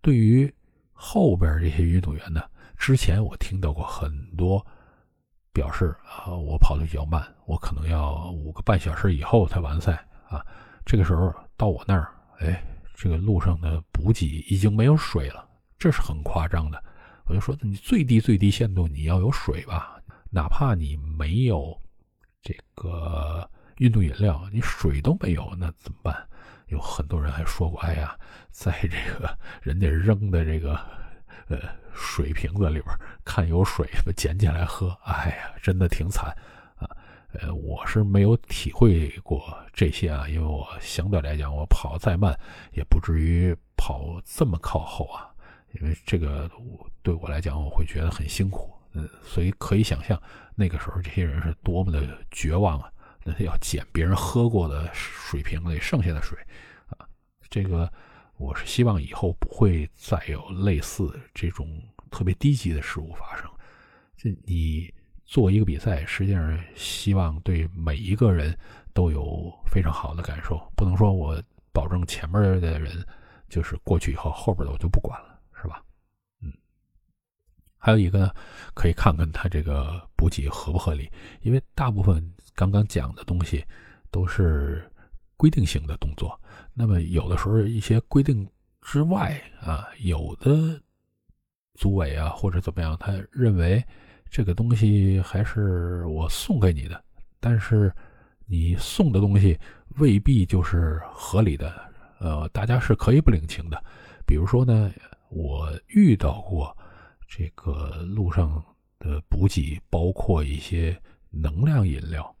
[0.00, 0.52] 对于
[0.92, 2.42] 后边这些运动员呢？
[2.78, 4.64] 之前我听到过很多
[5.52, 9.92] 表示啊，我跑的比较慢，我可能要五个半小时以后才完赛
[10.28, 10.40] 啊。
[10.86, 12.64] 这个时候到我那儿，哎，
[12.94, 15.46] 这个路上的补给已经没有水了，
[15.78, 16.82] 这是很夸张的。
[17.26, 21.78] 我就说，你最低最低限度你要有水吧，哪怕你没有
[22.40, 23.46] 这个
[23.78, 26.26] 运动饮料，你水都没有，那怎么办？
[26.68, 28.16] 有很多人还说过，哎呀，
[28.50, 30.80] 在这个人家扔的这个。
[31.48, 31.58] 呃，
[31.94, 32.86] 水瓶子里边
[33.24, 34.96] 看有水，捡起来喝。
[35.04, 36.34] 哎呀，真的挺惨
[36.76, 36.88] 啊！
[37.32, 42.38] 呃，我是没有体会过这些啊，因为我相对来讲，我跑再慢
[42.72, 45.28] 也不至于跑这么靠后啊。
[45.72, 46.50] 因为这个
[47.02, 48.74] 对我来讲，我会觉得很辛苦。
[48.92, 50.20] 嗯，所以可以想象
[50.54, 52.90] 那个时候这些人是多么的绝望啊！
[53.22, 56.38] 那要捡别人喝过的水瓶里剩下的水
[56.88, 57.06] 啊。
[57.50, 57.92] 这个
[58.38, 63.50] 我是希望以后不会再有类似这种特别低级的事物发生。
[64.16, 64.92] 这你
[65.24, 68.56] 做一个比赛，实际上希望对每一个人
[68.94, 71.40] 都有非常好的感受，不能说我
[71.72, 73.04] 保证前面的人
[73.48, 75.82] 就是过去以后，后边的我就不管了，是吧？
[76.40, 76.52] 嗯。
[77.76, 78.32] 还有一个呢，
[78.72, 81.10] 可以看看他这个补给合不合理，
[81.42, 83.64] 因为大部分刚刚讲的东西
[84.10, 84.90] 都是
[85.36, 86.40] 规定性的动作，
[86.78, 88.48] 那么有的时候一些规定
[88.80, 90.80] 之外啊，有的
[91.74, 93.84] 组委啊或者怎么样，他认为。
[94.30, 97.02] 这个东西还是我送给你的，
[97.40, 97.90] 但是
[98.44, 99.58] 你送的东西
[99.96, 101.72] 未必就是合理的，
[102.20, 103.82] 呃，大家是可以不领情的。
[104.26, 104.92] 比如说呢，
[105.30, 106.76] 我遇到过
[107.26, 108.62] 这个路上
[108.98, 110.94] 的补给，包括一些
[111.30, 112.36] 能量饮料，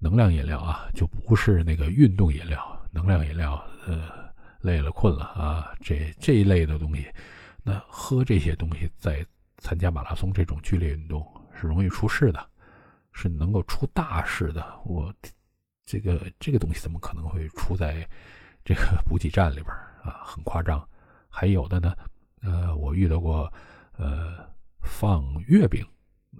[0.00, 7.06] 能量饮料啊，就不是那个运动饮料，能量饮料，呃，累了困了啊，这这一类的东西，
[7.62, 9.26] 那喝这些东西在。
[9.62, 11.22] 参加马拉松这种剧烈运动
[11.54, 12.48] 是容易出事的，
[13.12, 14.64] 是能够出大事的。
[14.86, 15.12] 我
[15.84, 18.08] 这个这个东西怎么可能会出在
[18.64, 19.66] 这个 补给站里边
[20.02, 20.24] 啊？
[20.24, 20.82] 很夸张。
[21.28, 21.94] 还有的呢，
[22.40, 23.52] 呃，我遇到过，
[23.98, 24.38] 呃，
[24.80, 25.86] 放月饼，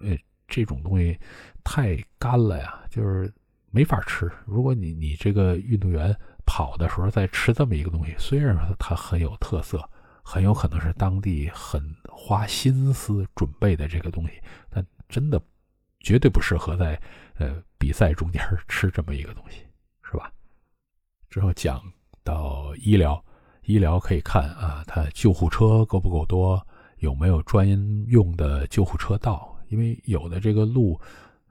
[0.02, 0.16] 呃，
[0.48, 1.14] 这种东西
[1.62, 3.30] 太干了呀，就是
[3.70, 4.32] 没法吃。
[4.46, 6.18] 如果你你这个运动员
[6.50, 9.88] 跑的时候再吃这么一个东西，虽然说它很有特色。
[10.22, 14.34] 很有可能是当地很花心思准备的这个东西，
[14.68, 15.40] 但真的
[15.98, 17.00] 绝对不适合在
[17.38, 19.62] 呃比赛中间吃这么一个东西，
[20.04, 20.30] 是吧？
[21.30, 21.82] 之后讲
[22.22, 23.20] 到医疗，
[23.62, 26.64] 医疗可以看啊，它救护车够不够多，
[26.98, 27.66] 有没有专
[28.06, 29.58] 用的救护车道？
[29.68, 31.00] 因为有的这个路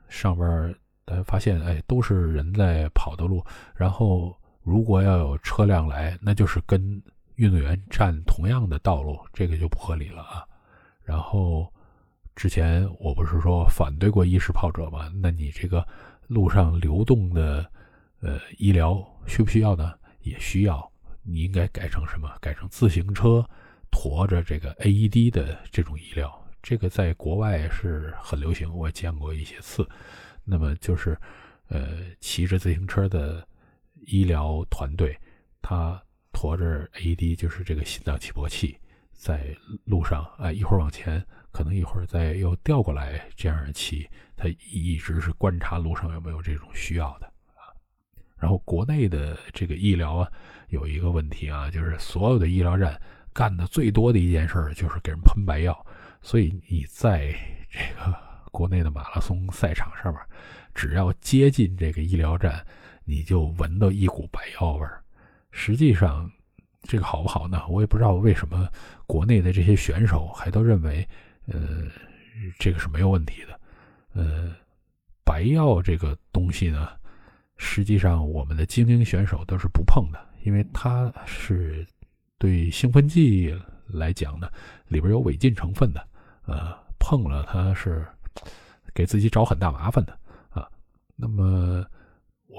[0.08, 3.44] 上边大家发现，哎，都是人在跑的路，
[3.76, 7.02] 然后如果要有车辆来，那就是跟。
[7.36, 10.44] 运动员占同样的道路，这个就不合理了啊。
[11.06, 11.72] 然后
[12.36, 15.10] 之前我不是说反对过意识跑者吗？
[15.24, 15.88] 那你这个
[16.28, 17.66] 路上流动的
[18.20, 19.94] 呃医疗需不需要呢？
[20.20, 20.86] 也需要。
[21.24, 22.30] 你应该改成什么？
[22.42, 23.42] 改成自行车
[23.90, 29.88] 驮着这个 AED 的这种医疗，这个在国外是很流行，我见过一些次。
[30.44, 31.18] 那么就是
[31.70, 33.48] 呃骑着自行车的
[34.06, 35.18] 医疗团队，
[35.62, 36.02] 他。
[36.32, 38.80] 驮着 AED 就是这个心脏起搏器，
[39.12, 44.08] 在路上啊，一会儿往前，可能一会儿再又调过来，这样骑，
[44.38, 47.76] 他一直是观察路上有没有这种需要的啊。
[48.38, 50.32] 然后国内的这个医疗啊，
[50.70, 52.98] 有一个问题啊，就是所有的医疗站
[53.34, 55.86] 干的最多的一件事就是给人喷白药，
[56.22, 57.36] 所以你在
[57.70, 58.16] 这个
[58.52, 60.22] 国内的马拉松赛场上面，
[60.74, 62.66] 只要接近这个医疗站，
[63.10, 65.04] 你就闻到一股白药味儿。
[65.50, 66.32] 实际上，
[66.84, 67.66] 这个好不好呢？
[67.68, 68.70] 我也不知道为什么
[69.08, 71.04] 国内的这些选手还都认为，
[71.48, 71.88] 呃，
[72.60, 73.60] 这个是没有问题的。
[74.14, 74.56] 呃，
[75.26, 76.90] 白药这个东西呢，
[77.58, 81.84] 实际上我们的精英选手都是不碰的，因为它是
[82.38, 84.48] 对兴奋剂来讲呢，
[84.88, 86.08] 里边有违禁成分的。
[86.46, 88.06] 呃，碰了它是
[88.94, 90.16] 给自己找很大麻烦的
[90.52, 90.70] 啊。
[91.16, 91.84] 那么。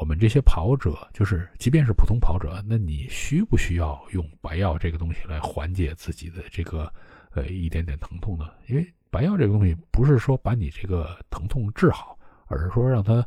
[0.00, 6.90] 我们这些跑者，就是即便是普通跑者，那你需不需要用白药这个东西来缓解自己的这个
[7.34, 8.50] 呃一点点疼痛呢？
[8.66, 13.22] 因为白药这个东西不是说把你这个疼痛治好，而是说让它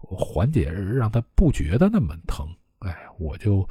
[0.00, 2.44] 缓解，让它不觉得那么疼。
[2.80, 3.64] 哎，我就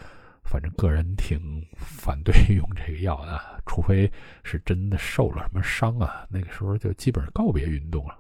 [0.46, 4.10] 反正个人挺反对用这个药的，除非
[4.46, 8.16] 是真的受了什么伤啊，那个时候就基本告别运动了。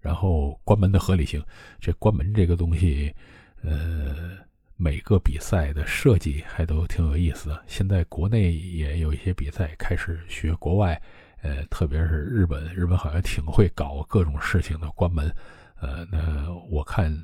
[0.00, 1.44] 然后关门的合理性，
[1.78, 3.14] 这关门这个东西，
[3.62, 4.38] 呃，
[4.76, 7.62] 每个比赛的设计还都挺有意思的。
[7.66, 11.00] 现在国内也有一些比赛开始学国外，
[11.42, 15.30] 呃，特别是日本，日本好像挺会搞各种事情的关门。
[15.80, 17.14] 呃，那我看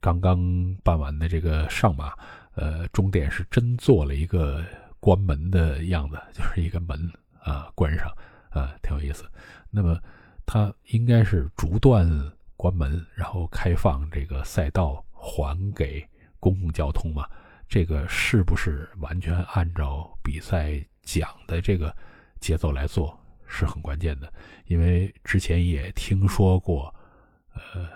[0.00, 0.38] 刚刚
[0.82, 2.14] 办完的这个上马，
[2.54, 4.64] 呃，终点是真做了一个
[4.98, 6.98] 关门的样子，就是一个门
[7.42, 8.10] 啊关上
[8.48, 9.26] 啊，挺有意思。
[9.70, 10.00] 那么。
[10.46, 12.08] 它应该是逐段
[12.56, 17.28] 关门，然后开放这个赛道还给公共交通嘛？
[17.68, 21.94] 这个是不是完全按照比赛讲的这个
[22.38, 24.32] 节奏来做，是很关键的。
[24.66, 26.94] 因为之前也听说过，
[27.52, 27.88] 呃，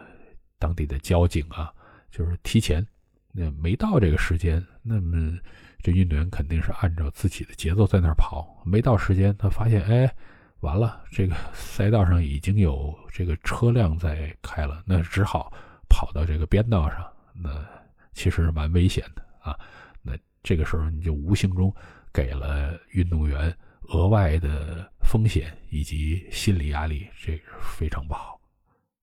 [0.58, 1.72] 当地的交警啊，
[2.10, 2.84] 就是提前
[3.30, 5.38] 那没到这个时间，那么
[5.78, 10.12] 这运动员肯定是按照自己的节奏在那儿跑，没到时间，他发现哎。
[10.60, 15.52] 完了，这个赛道上已经有这个车辆在开了，那只好
[15.88, 17.64] 跑到这个边道上，那
[18.12, 19.58] 其实蛮危险的啊。
[20.02, 21.74] 那这个时候你就无形中
[22.12, 23.56] 给了运动员
[23.88, 28.38] 额外的风险以及心理压力，这个非常不好。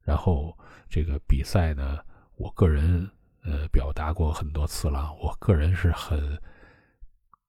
[0.04, 0.56] 然后
[0.88, 1.98] 这个比赛呢，
[2.36, 3.10] 我个人
[3.44, 6.40] 呃表达过很多次了，我个人是很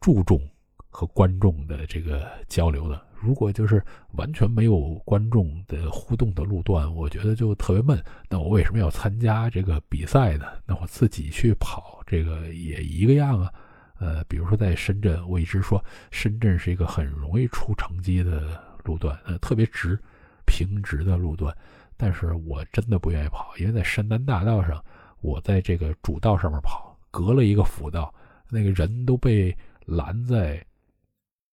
[0.00, 0.40] 注重
[0.88, 3.07] 和观众的这个交流的。
[3.20, 8.00] 如果就是完全没有观众的互动的路段，我觉得就特别闷。
[8.28, 10.46] 那我为什么要参加这个比赛呢？
[10.64, 13.52] 那我自己去跑，这个也一个样啊。
[13.98, 19.98] 呃，比如说在深圳，我一直说深圳是一个很容易出成绩的路段，呃，特别直、
[20.46, 21.52] 平直的路段。
[21.96, 24.82] 但是我真的不愿意跑，因为在深南大道上，
[25.20, 28.14] 我在这个主道上面跑，隔了一个辅道，
[28.48, 30.64] 那个人都被拦在，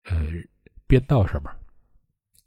[0.06, 0.18] 呃。
[0.92, 1.50] 边道上面，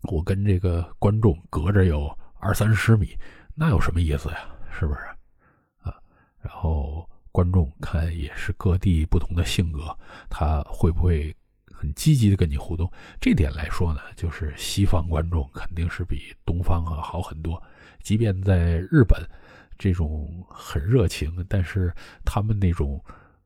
[0.02, 3.16] 我跟这个观众隔着有二三十米，
[3.54, 4.46] 那有什么意思呀？
[4.78, 5.00] 是不是？
[5.78, 5.96] 啊，
[6.42, 9.96] 然后观众看也是各地不同的性格，
[10.28, 11.35] 他会不会
[11.72, 12.92] 很积极的跟你互动？
[13.18, 17.61] 这点来说呢，就是西方观众肯定是比东方啊好很多。
[18.02, 19.26] 即便在日本，
[19.78, 21.90] 这种很热情，但是
[22.26, 23.02] 他们那种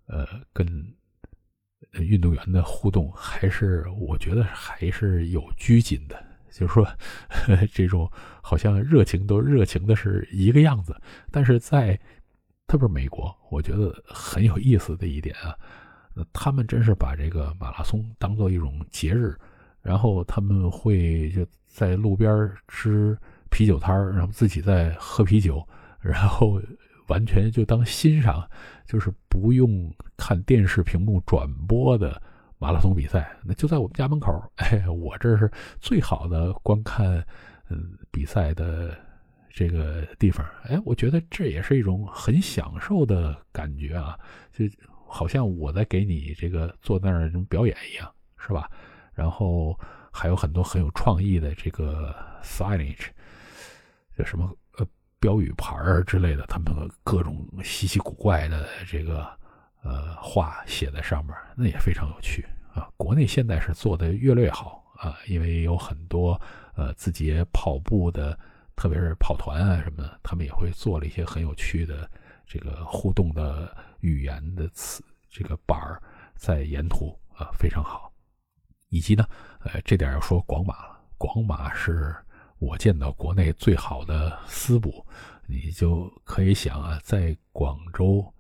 [0.07, 0.67] 呃跟。
[1.93, 6.87] 运动员的互动还是我觉得还是有拘谨的，就是说
[7.73, 8.11] 这种
[8.43, 10.95] 好像热情都热情的是一个样子，
[11.31, 11.99] 但是在
[12.67, 15.57] 特别是美国，我觉得很有意思的一点啊，
[16.33, 19.37] 他们真是把这个马拉松当做一种节日，
[19.81, 23.17] 然后他们会就在路边吃
[23.51, 25.67] 啤酒摊然后自己在喝啤酒，
[26.01, 26.61] 然后。
[27.09, 28.49] 完全就当欣赏，
[28.87, 32.23] 就是不用看电视屏幕转播的
[32.59, 34.41] 马拉松比赛，那就在我们家门口。
[34.57, 37.25] 哎，我这是最好的观看
[37.69, 38.97] 嗯比赛的
[39.51, 40.47] 这个地方。
[40.65, 44.19] 哎，我觉得这也是一种很享受的感觉啊，
[44.53, 44.65] 就
[45.07, 48.71] 好像我在给你这个坐那儿表演一样，是吧？
[49.15, 49.79] 然后
[50.13, 53.07] 还有很多很有创意的这个 signage，
[54.17, 54.55] 叫什么？
[55.21, 59.29] 标语牌儿之类的，他们各种稀奇古怪的这个
[59.83, 62.89] 呃话写在上面，那也非常有趣啊。
[62.97, 66.41] 国内现在是做的越来越好啊，因为有很多
[66.75, 68.39] 呃自己跑步的，
[68.77, 72.09] 特别是跑团啊什么的，他们也会做了一些很有趣的
[72.47, 76.01] 这个互动的语言的词这个板儿
[76.37, 78.13] 在沿途啊非常好。
[78.89, 79.27] 以及呢，
[79.61, 82.15] 呃，这点要说广马了，广马是。
[82.59, 85.07] 我见到国内最好的私补，
[85.47, 88.33] 你就可以想啊，在广州，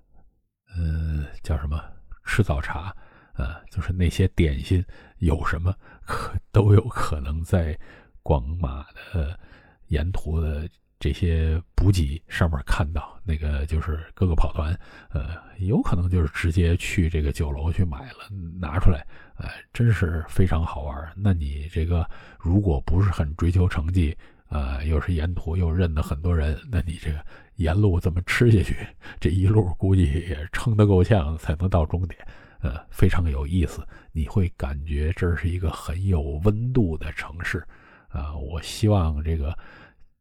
[0.76, 1.81] 嗯，叫什么
[2.24, 2.94] 吃早茶，
[3.35, 4.85] 啊，就是那些点心
[5.18, 7.78] 有什么可都有可能在
[8.22, 9.38] 广马的
[9.87, 10.68] 沿途的
[10.99, 13.17] 这些补给上面看到。
[13.25, 14.73] 那个就是各个跑团，
[15.11, 19.07] 呃，有可能就是直接去这个酒楼去买了拿出来。
[19.37, 21.13] 哎，真是非常好玩。
[21.15, 22.09] 那你这个
[22.39, 24.17] 如果不是很追求成绩，
[24.49, 27.23] 呃，又是沿途又认得很多人，那你这个
[27.57, 28.75] 沿路这么吃下去，
[29.21, 32.19] 这一路估计也撑得够呛才能到终点。
[32.61, 37.63] 呃，非常有意思，你会感觉这是一个很有温度的城市。
[38.09, 39.57] 啊，我希望这个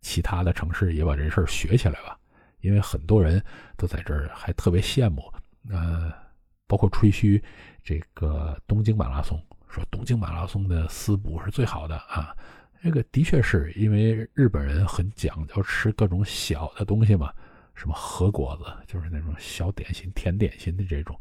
[0.02, 2.18] 其他的城市也把这事儿学起来吧，
[2.62, 3.44] 因为很多人
[3.76, 5.24] 都在这儿还特别羡慕。
[5.70, 6.12] 呃，
[6.68, 7.44] 包括吹嘘。
[7.84, 12.36] 这个东京马拉松说东京马拉松的私补是最好的啊，
[12.84, 17.32] 这个的确是因为日本人很讲究吃各种小的东西嘛，
[17.76, 21.18] 什么和果子就是那种小点心、甜点心的这种，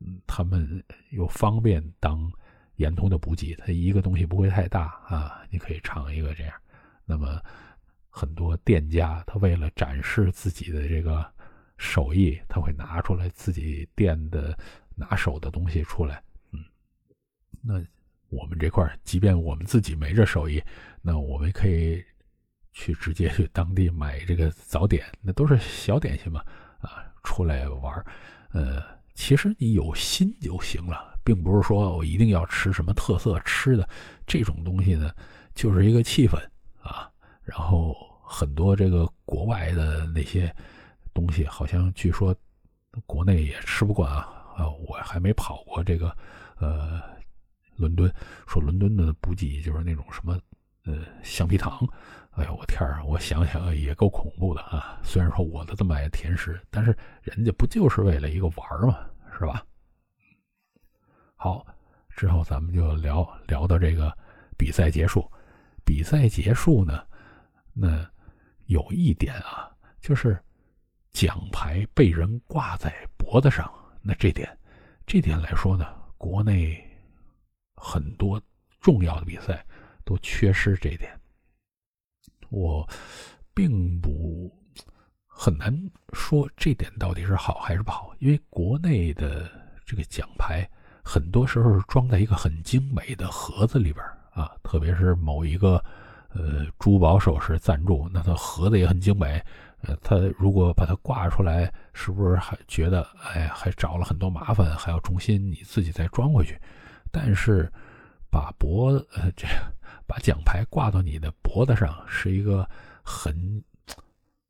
[0.00, 2.32] 嗯，他们又方便当
[2.76, 6.54] 沿途的补给，它一个东西不会太大啊，你可以尝一个这样。
[7.04, 7.38] 那么
[8.18, 11.24] 很多店家他为了展示自己的这个
[11.76, 14.58] 手艺，他会拿出来自己店的。
[15.00, 16.58] 拿手的东西出来，嗯，
[17.62, 17.74] 那
[18.30, 20.60] 我们这块儿，即便我们自己没这手艺，
[21.00, 22.04] 那我们可以
[22.72, 26.44] 去直接去当地买这个早点，那都是小点心嘛，
[26.80, 28.04] 啊，出来玩儿，
[28.50, 28.82] 呃，
[29.14, 33.88] 其实你有心就行了，并不是说我一定要吃什么特色吃的
[34.26, 35.14] 这种东西呢，
[35.54, 36.36] 就是一个气氛
[36.80, 37.08] 啊。
[37.44, 37.96] 然后
[38.28, 40.54] 很多这个国外的那些
[41.14, 42.36] 东西，好像据说
[43.06, 44.34] 国内也吃不惯啊。
[44.56, 46.14] 啊，我还没跑过这个，
[46.58, 47.00] 呃，
[47.76, 48.12] 伦敦。
[48.46, 50.38] 说伦敦的补给就是那种什么，
[50.84, 51.86] 呃，橡皮糖。
[52.32, 55.00] 哎呦，我天儿，我想想也够恐怖的啊！
[55.02, 58.98] 虽然说我的这么爱甜食，但是人家不就是为了一个玩儿嘛，
[59.36, 59.64] 是吧？
[61.34, 61.66] 好，
[62.10, 64.16] 之后咱们就聊聊到这个
[64.56, 65.28] 比赛结束。
[65.84, 67.02] 比赛结束呢，
[67.72, 68.08] 那
[68.68, 70.38] 有一点啊，就是
[71.10, 73.70] 奖牌被人挂在脖子上，
[74.02, 74.48] 那这点，
[75.06, 76.82] 这点来说呢，国内
[77.76, 78.40] 很多
[78.80, 79.64] 重要的比赛
[80.04, 81.18] 都缺失这点。
[82.50, 82.86] 我
[83.54, 84.54] 并不
[85.26, 85.74] 很难
[86.12, 89.50] 说这点到底是好还是不好，因为国内的
[89.86, 90.68] 这个奖牌
[91.02, 95.82] 很多时候是装在一个很精美的盒子里边啊，特别是某一个
[96.38, 99.42] 呃珠宝首饰赞助，那它盒子也很精美。
[99.82, 106.58] 呃，他如果把它挂出来，是不是还觉得哎，还找了很多麻烦，还要重新你自己再装回去？
[107.12, 107.70] 但是
[108.30, 109.46] 把脖呃 这。
[110.06, 112.66] 把奖牌挂到你的脖子上是一个
[113.02, 113.62] 很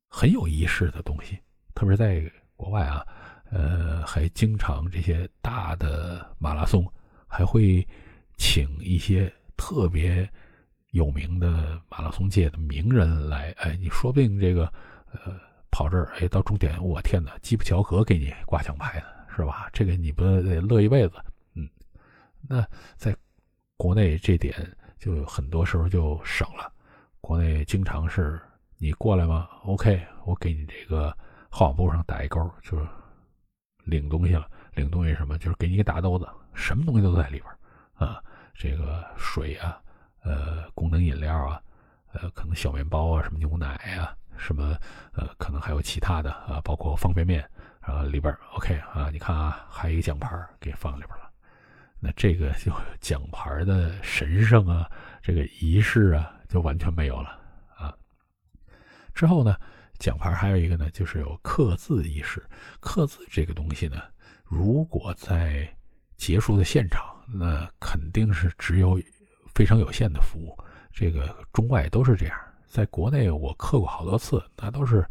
[0.09, 1.36] 很有仪式的东西，
[1.74, 2.22] 特别在
[2.55, 3.05] 国外啊，
[3.51, 6.86] 呃，还经常这些大的马拉松
[7.26, 7.84] 还会
[8.36, 10.30] 请一些特别
[10.91, 14.64] 有名的马拉松界的名人来，哎，你说不定这个
[15.12, 15.39] 呃
[15.70, 19.68] 跑这儿，哎，到终点，我天哪，基普乔格给你挂奖牌呢，是吧？
[19.72, 21.14] 这个你不得乐一辈子？
[21.55, 21.68] 嗯，
[22.49, 22.66] 那
[22.97, 23.16] 在
[23.76, 24.55] 国内这点。
[24.99, 26.72] 就很多时候就省了，
[27.20, 28.41] 国内经常是
[28.78, 31.16] 你过来吗？OK，我给你这个
[31.49, 32.84] 号码布上打一勾，就是
[33.84, 34.51] 领东西了。
[34.74, 35.39] 领东西什么？
[35.39, 37.45] 就是给你一个大兜子，什么东西都在里边
[37.95, 38.20] 啊。
[38.55, 39.80] 这个水啊，
[40.28, 41.60] 呃，功能饮料啊，
[42.12, 44.76] 呃，可能小面包啊，什么牛奶啊，什么
[45.12, 47.42] 呃，可能还有其他的啊，包括方便面
[47.80, 49.08] 啊，里边 OK 啊。
[49.10, 50.28] 你看啊，还有一个奖牌
[50.60, 51.30] 给放里边了。
[51.98, 52.70] 那这个就
[53.00, 54.88] 奖牌的神圣啊，
[55.22, 57.40] 这个仪式啊，就完全没有了
[57.76, 57.92] 啊。
[59.14, 59.56] 之后呢，
[59.98, 62.44] 奖牌还有一个呢，就是有刻字仪式。
[62.80, 64.02] 刻字这个东西呢，
[64.44, 65.68] 如果在
[66.16, 69.00] 结束的现场，那肯定是只有
[69.59, 70.56] 非常有限的服务。
[70.92, 72.38] 这个中外都是这样。
[72.68, 75.04] 在国内我刻过好多次，那都是，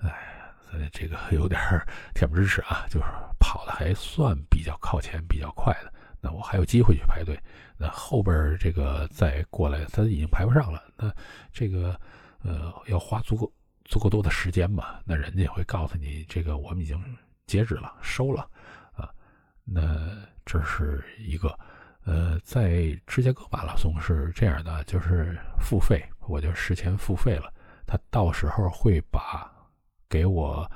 [0.00, 1.60] 哎，这个有点
[2.16, 3.04] 恬不知耻啊，就是
[3.38, 5.92] 跑的还算比较靠前、比较快的。
[6.22, 7.38] 那我还有机会去排队，
[7.76, 10.82] 那后边这个再过来，他已经排不上了。
[10.96, 11.12] 那
[11.52, 12.00] 这个
[12.42, 13.52] 呃要花足够
[13.84, 15.00] 足够多的时间嘛？
[15.04, 16.98] 那人家也会告诉你，这个我们已经
[17.46, 18.48] 截止了，收了
[18.94, 19.10] 啊。
[19.64, 20.16] 那
[20.46, 21.58] 这是一个
[22.04, 27.52] 呃，在芝加哥马拉松是这样的，就是付费，我就事前付费了，
[27.86, 29.50] 他到时候会把
[30.08, 30.70] 给我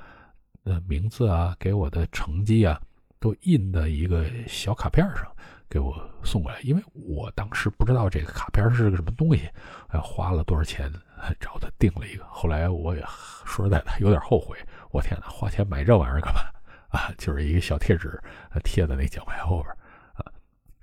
[0.65, 2.81] 的名字啊，给我的成绩啊。
[3.19, 5.27] 都印在一个小卡片上
[5.71, 9.49] 给我送过来，因为我当时不知道这个卡片是个什么东西，
[9.89, 10.93] 还花了多少钱
[11.41, 12.25] 找他订了一个。
[12.27, 13.03] 后来我也
[13.47, 14.57] 说实在的有点后悔，
[14.91, 16.41] 我天哪，花钱买这玩意儿干嘛
[16.93, 17.11] 啊？
[17.17, 18.21] 就是一个小贴纸
[18.63, 19.75] 贴在那奖牌后边。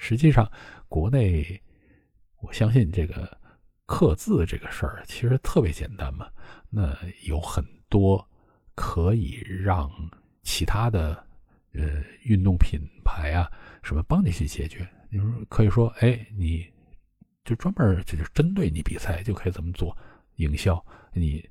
[0.03, 0.51] 实际上，
[0.89, 1.61] 国内
[2.41, 3.37] 我相信这个
[3.85, 6.29] 刻字这个事儿其实特别简单嘛，
[6.69, 6.93] 那
[7.25, 8.27] 有很多
[8.75, 9.89] 可以让
[10.41, 11.25] 其他的。
[11.75, 13.51] 呃，运动品牌啊，
[13.81, 14.87] 什么帮你去解决？
[15.09, 16.71] 你说可以说，哎，你
[17.43, 19.97] 就专门就是针对你比赛就可以这么做
[20.35, 20.79] 营销。
[21.13, 21.43] 你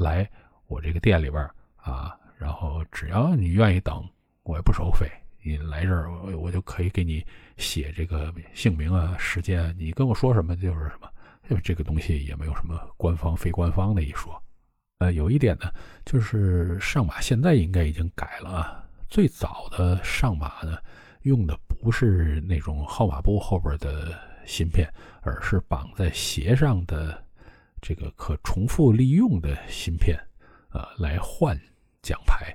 [0.00, 0.28] 来
[0.66, 4.04] 我这个店里边啊，然后只要你愿意等，
[4.42, 5.08] 我也不收费。
[5.48, 7.24] 你来这儿，我我就可以给你
[7.56, 11.08] 写这个姓名啊、时间，你跟我说什么就是什么。
[11.48, 14.40] 就这个东西也没有什么官方非官方的一说。
[14.98, 15.72] 呃，有一点呢，
[16.04, 18.84] 就是上马现在应该已经改了啊。
[19.08, 20.76] 最早的上马呢，
[21.22, 24.92] 用的不是那种号码布后边的芯片，
[25.22, 27.24] 而是绑在鞋上的
[27.80, 30.18] 这个可重复利用的芯片，
[30.68, 31.58] 啊，来换
[32.02, 32.54] 奖牌。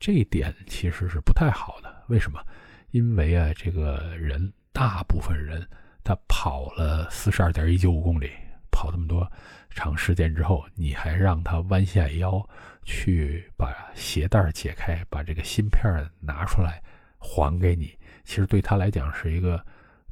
[0.00, 1.97] 这一点其实是不太好的。
[2.08, 2.44] 为什么？
[2.90, 5.66] 因为啊，这个人大部分人
[6.02, 8.30] 他跑了四十二点一九五公里，
[8.70, 9.30] 跑这么多
[9.70, 12.46] 长时间之后，你还让他弯下腰。
[12.90, 16.82] 去把鞋带解开，把这个芯片拿出来
[17.18, 17.94] 还给你，
[18.24, 19.62] 其实对他来讲是一个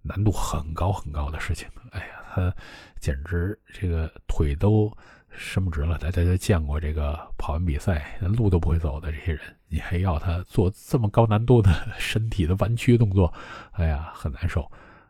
[0.02, 1.66] 难度很高很高的事情。
[1.92, 2.54] 哎呀，他
[3.00, 4.94] 简直这个腿都
[5.30, 5.96] 伸不直了。
[5.96, 13.32] 大家都见过这个跑完比赛连路都不会走的这些人，你还要他做这么高难度的 身体的弯曲动作，
[13.72, 14.62] 哎呀，很难受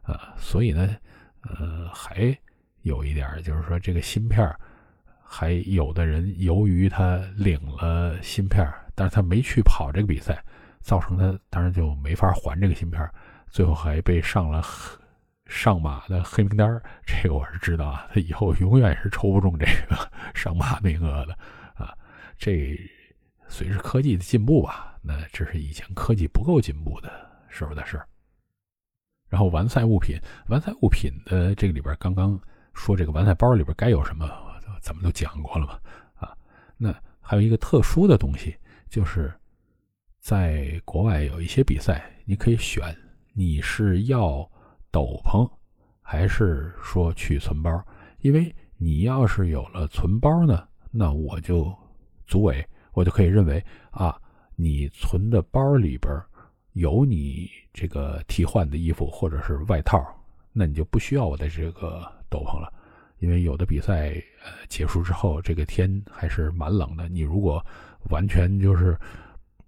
[0.02, 0.34] 啊。
[0.36, 0.96] 所以呢，
[1.42, 2.36] 呃，还
[2.82, 4.48] 有一点就是说这个芯片。
[5.28, 10.40] 还有的人由于他领了芯片，但是他没去跑这个比赛，
[10.82, 13.10] 造成他当然就没法还这个芯片，
[13.50, 14.62] 最后还被上了
[15.46, 21.36] 上马的黑名单这个我是知道啊，他以后永远是抽不中这个 上马名额的
[21.74, 21.92] 啊。
[22.38, 22.78] 这
[23.48, 27.10] 随着科技的进步吧，那这是以前科技不够进步的
[27.48, 28.08] 时候的事儿。
[29.28, 30.18] 然后完赛物品，
[30.48, 32.40] 完赛物品的这个里边，刚刚
[32.74, 34.30] 说这个完赛包里边该有什么？
[34.82, 35.80] 咱们都讲过了嘛，
[36.14, 36.36] 啊，
[36.76, 38.56] 那还有一个特殊的东西，
[38.88, 39.32] 就是
[40.20, 42.96] 在国外有一些比赛，你可以选
[43.32, 44.48] 你是要
[44.92, 45.50] 斗篷，
[46.02, 47.84] 还是说去存包。
[48.20, 51.76] 因为你要是有了存包呢，那我就
[52.28, 52.64] 组委
[52.96, 54.18] 我就可以认为啊，
[54.54, 56.10] 你存的包里边
[56.72, 60.02] 有你这个替换的衣服或者是外套，
[60.50, 62.72] 那你就不需要我的这个斗篷了。
[63.18, 67.06] 因为有的比赛呃结束之后，这个天还是蛮冷的。
[67.06, 67.62] 你如果
[68.08, 68.96] 完全就是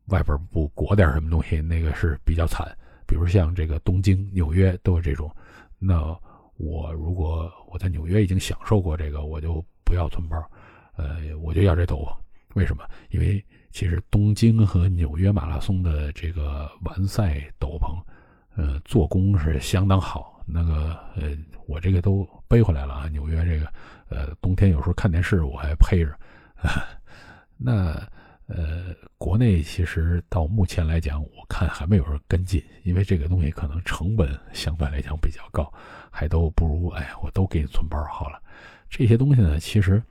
[0.07, 2.67] 外边不裹点什么东西，那个是比较惨。
[3.07, 5.31] 比如像这个东京、纽约都有这种。
[5.79, 6.19] 那
[6.57, 10.43] 我如果我在纽约已经享受过这个，我就不要存包，
[10.97, 12.28] 呃，我就要这斗篷。
[12.59, 12.83] 为什么？
[13.11, 17.97] 因为其实东京和纽约马拉松的这个完赛斗篷，
[18.57, 20.43] 呃，做工是相当好。
[20.45, 21.37] 那个呃，
[21.69, 23.09] 我这个都背回来了啊。
[23.11, 23.73] 纽约这个，
[24.09, 26.13] 呃，冬天有时候看电视我还配着。
[27.57, 27.95] 那
[28.47, 35.73] 呃，国内其实到目前来讲，我看还没有人跟进，因为这个东西可能成本相对来讲比较高，
[36.11, 38.43] 还都不如哎，我都给你存包好了。
[38.91, 40.03] 这些东西呢，其实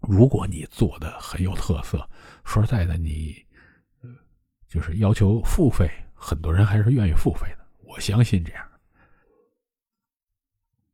[0.00, 2.08] 如果你做的很有特色，
[2.44, 3.34] 说实在的，你
[4.68, 7.66] 就是要求付费，很多人还是愿意付费的。
[7.84, 8.66] 我相信这样。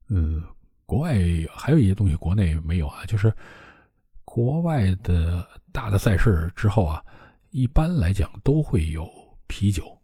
[0.09, 0.43] 嗯，
[0.87, 1.15] 国外
[1.51, 3.33] 还有一些东西国内没有啊，就是
[4.25, 7.05] 国外的大的赛事之后啊，
[7.51, 9.09] 一般来讲都会有
[9.47, 9.97] 啤酒。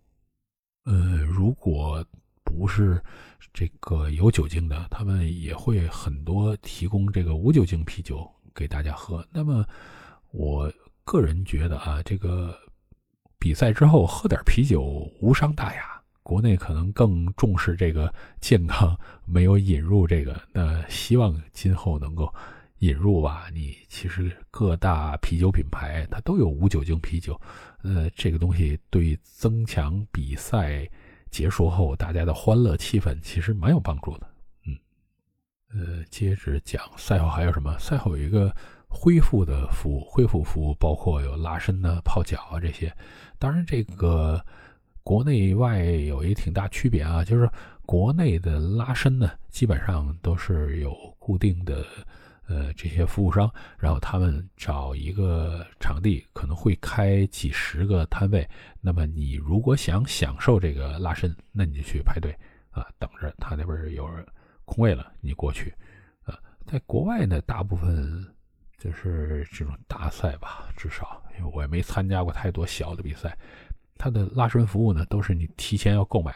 [0.84, 2.04] 呃，如果
[2.44, 3.02] 不是
[3.52, 9.26] 这个有酒精的，他们也会很多提供这个无酒精啤酒给大家喝。
[9.32, 9.66] 那么，
[10.30, 10.72] 我
[11.04, 12.56] 个人觉得啊，这个
[13.38, 14.82] 比赛之后喝点啤酒
[15.20, 15.90] 无伤大雅。
[16.24, 18.96] 国内可能更重视这个健康，
[19.26, 20.40] 没有引入这个。
[20.52, 22.32] 那希望今后能够
[22.78, 23.48] 引入吧。
[23.52, 27.38] 你其实各大啤酒品牌它都有无酒精啤酒，
[27.82, 30.88] 呃，这个东西对增强比赛
[31.28, 34.31] 结束后大家的欢乐气氛其实蛮有帮助的。
[35.74, 37.78] 呃，接着讲赛后还有什么？
[37.78, 38.54] 赛后有一个
[38.88, 42.94] 恢复的服务，恢复服务包括有拉伸呢、泡脚啊这些。
[43.38, 44.44] 当然这个。
[45.04, 47.50] 国内外有一个挺大区别啊，就是
[47.84, 51.84] 国内的拉伸呢，基本上都是有固定的，
[52.46, 58.48] 呃，这些服务商，然后他们找一个场地，可能会开几十个摊位。
[58.80, 62.32] 那么你如果想享受这个拉伸，那你就去排队
[62.70, 64.24] 啊，等着他那边有人
[64.64, 65.74] 空位了，你过去
[66.24, 66.38] 啊。
[66.66, 68.26] 在国外呢，大部分
[68.78, 73.36] 就是这种大赛吧，至少因为我也没参加过太多小的比赛。
[73.96, 76.34] 它的拉伸服务呢，都是你提前要购买，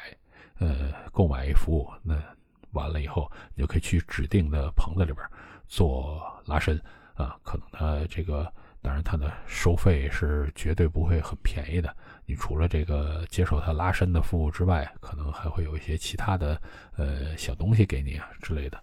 [0.58, 1.90] 呃，购买服务。
[2.02, 2.22] 那
[2.70, 5.26] 完了以后，你就可以去指定的棚子里边
[5.66, 6.80] 做拉伸
[7.14, 7.36] 啊。
[7.42, 8.52] 可能它这个，
[8.82, 11.96] 当然它的收费是绝对不会很便宜的。
[12.26, 16.60] 你除了这个接受它拉伸的服务之外，可能还会有一些其他的
[16.96, 18.82] 呃小东西给你啊之类的。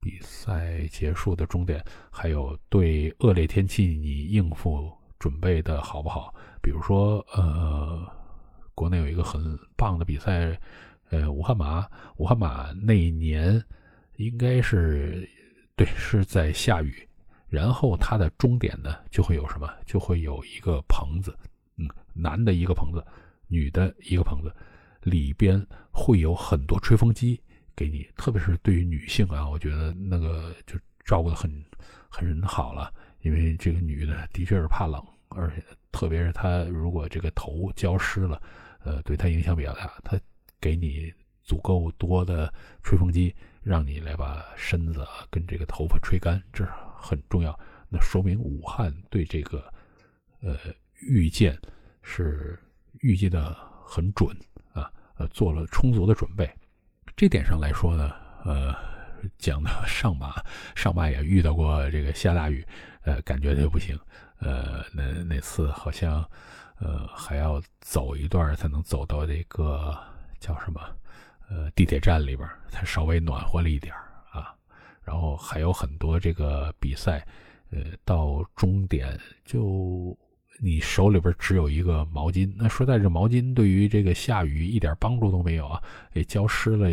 [0.00, 6.32] 比赛结束的终点，还有对恶劣天气你应付准备的好不好？
[6.62, 8.06] 比如说，呃，
[8.74, 10.56] 国内有一个很棒的比赛，
[11.10, 11.84] 呃，武汉马，
[12.16, 13.60] 武汉马那一年
[14.16, 15.28] 应该是
[15.74, 17.08] 对，是在下雨，
[17.48, 19.68] 然后它的终点呢就会有什么？
[19.84, 21.36] 就会有一个棚子，
[22.12, 23.04] 男的一个棚子，
[23.46, 24.54] 女的一个棚子，
[25.02, 27.40] 里边会有很多吹风机
[27.74, 31.50] 给你，特别是对于女性啊，我觉得那个就照顾的很
[32.08, 35.62] 很好了，因为这个女的的确是怕冷，而且。
[35.90, 38.40] 特别是她如果这个头浇湿了，
[38.84, 39.90] 呃，对她影响比较大。
[40.04, 40.20] 他
[40.60, 41.10] 给你
[41.42, 42.52] 足够多的
[42.84, 47.58] 吹风机，让你来把身子啊跟这个头发吹干，这很重要。
[47.88, 49.72] 那说明武汉对这个
[50.40, 50.56] 呃
[51.00, 51.58] 遇见
[52.10, 52.58] 是
[53.00, 53.54] 预计的
[53.86, 54.34] 很准
[54.72, 56.50] 啊，呃，做了充足的准备。
[57.14, 58.74] 这点上来说呢，呃，
[59.36, 60.42] 讲的 上马
[60.74, 62.66] 上马也遇到过这个下大雨，
[63.02, 63.98] 呃，感觉就不行。
[64.38, 66.24] 呃，那那次好像，
[66.78, 69.96] 呃，还要走一段才能走到这个
[70.40, 70.80] 叫什么，
[71.50, 73.94] 呃，地铁站里边才稍微暖和了一点
[74.30, 74.54] 啊。
[75.02, 77.26] 然后还有很多这个比赛，
[77.70, 80.16] 呃，到终点就
[80.60, 82.52] 你手里边只有一个毛巾。
[82.56, 85.82] 那说在这毛巾对于这个下雨一点帮助都没有啊，
[86.12, 86.88] 给浇湿了，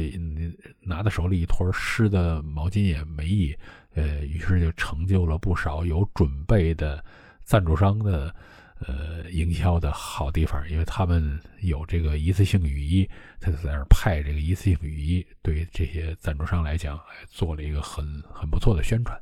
[0.82, 3.55] 拿在手里一坨湿的毛巾也没意。
[3.93, 7.03] 呃，于是就成就了不少有准备的。
[7.45, 8.34] 赞助商的
[8.80, 13.07] 呃营销的好地方，因为他们有这个一次性雨衣，
[13.39, 19.16] 他就在那派这个一次性雨衣，对这些赞助商来讲，做了一个很很不错的宣传。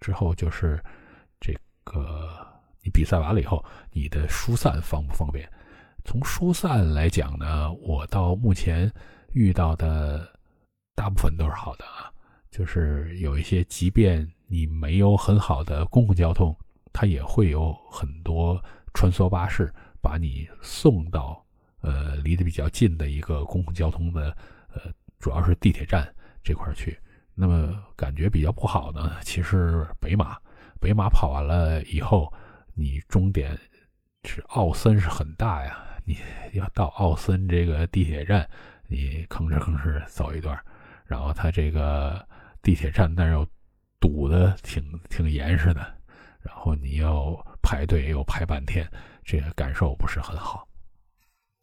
[0.00, 0.82] 之后就是
[1.40, 2.44] 这个
[2.82, 5.48] 你比赛完了以后，你的疏散方不方便？
[6.04, 8.92] 从疏散来讲呢，我到目前
[9.32, 10.28] 遇到的
[10.96, 12.10] 大部分都是好的啊。
[12.50, 16.54] 就是有一些，即便你没有很好的公共交通，
[16.92, 18.62] 它也会有很多
[18.92, 19.72] 穿梭巴士
[20.02, 21.42] 把你送到
[21.80, 24.36] 呃离得比较近的一个公共交通的
[24.74, 26.06] 呃，主要是地铁站
[26.42, 26.98] 这块去。
[27.34, 30.36] 那么感觉比较不好呢，其实北马，
[30.78, 32.30] 北马跑完了以后，
[32.74, 33.58] 你终点
[34.24, 36.16] 是奥森是很大呀，你
[36.52, 38.48] 要到奥森这个地铁站，
[38.88, 40.58] 你吭哧吭哧走一段，
[41.06, 42.26] 然后它这个。
[42.64, 43.44] 地铁站那儿又
[43.98, 45.80] 堵的挺挺严实的，
[46.42, 48.88] 然后你要排队又排半天，
[49.24, 50.64] 这个感受不是很好。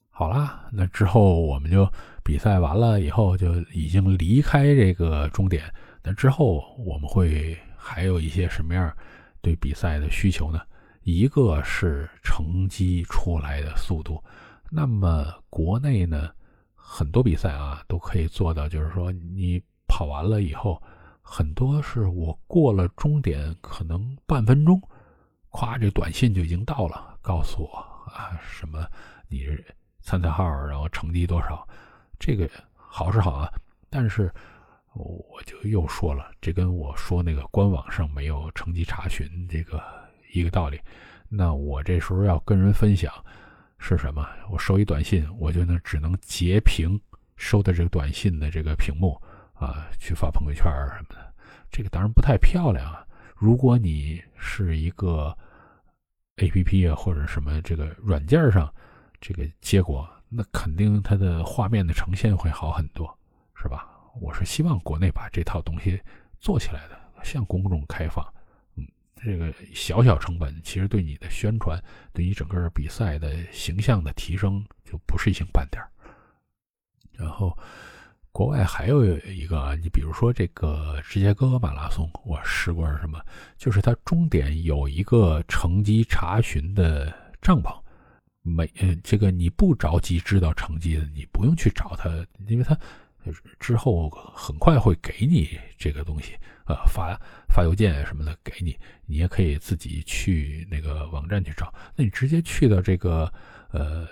[0.10, 1.90] 好啦，那之后我们就
[2.22, 5.74] 比赛完了以后就已经离开这个终点。
[6.04, 8.94] 那之后我们会还有一些什么样
[9.42, 10.60] 对比赛的需求呢？
[11.04, 14.24] 一个是成绩出来的速度。
[14.70, 16.30] 那么国内呢，
[16.76, 19.62] 很多比赛啊都可以做到，就是说你。
[19.92, 20.80] 跑完了以后，
[21.20, 24.80] 很多是我过了终点，可能半分钟，
[25.50, 27.76] 咵，这短信就已经到了，告诉我
[28.14, 28.86] 啊，什么
[29.28, 29.48] 你
[30.00, 31.68] 参赛号，然后成绩多少，
[32.20, 33.52] 这个好是好啊，
[33.90, 34.32] 但是
[34.94, 39.84] 我就又说了，这跟我说那个官网上没有成绩查询这个
[40.32, 40.80] 一个道理。
[41.28, 43.14] 那我这时候要跟人分享
[43.78, 44.28] 是什么？
[44.50, 47.00] 我收一短信，我就能只能截屏
[47.38, 49.20] 收的这个短信的这个屏幕。
[49.54, 50.64] 啊，去发朋友圈
[50.96, 51.34] 什么的，
[51.70, 53.06] 这个当然不太漂亮啊。
[53.36, 55.38] 如果你是一个
[56.38, 58.74] A P P 啊，或者什么这个软件上，
[59.20, 63.14] 这个结果那肯定它的画面的呈现会好很多，
[63.54, 63.86] 是吧？
[64.22, 66.02] 我是希望国内把这套东西
[66.40, 68.26] 做起来的，向公众开放。
[69.24, 71.82] 这个小小成本，其实对你的宣传，
[72.14, 75.84] 对你整个比赛的形象的提升，就不是一星半点。
[77.14, 77.58] 然后。
[78.32, 83.20] 国外还有一个，你比如说这个芝加哥马拉松，我试过什么？
[83.58, 87.12] 就是它终点有一个成绩查询的
[87.42, 87.76] 帐篷，
[88.44, 92.08] 每呃这个你不着急知道成绩的，你不用去找他，
[92.48, 92.78] 因为他
[93.60, 96.38] 之后很快会给你这个东西，
[96.70, 101.74] 呃发发邮件什么的给你，你也可以自己去那个网站去找。
[101.98, 103.30] 那你直接去到这个
[103.72, 104.08] 呃。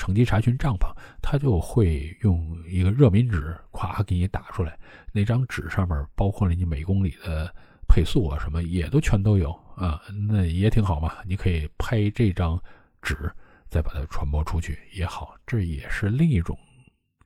[0.00, 0.86] 成绩查询帐篷，
[1.20, 4.78] 他就会用一个热敏纸，咵给你打出来。
[5.10, 7.52] 那张纸上面包括了你每公里的
[7.88, 11.16] 配速啊，什么也都全都有啊，那也挺好嘛。
[11.26, 12.56] 你可以拍这张
[13.02, 13.28] 纸，
[13.68, 16.56] 再把它传播出去也好，这也是另一种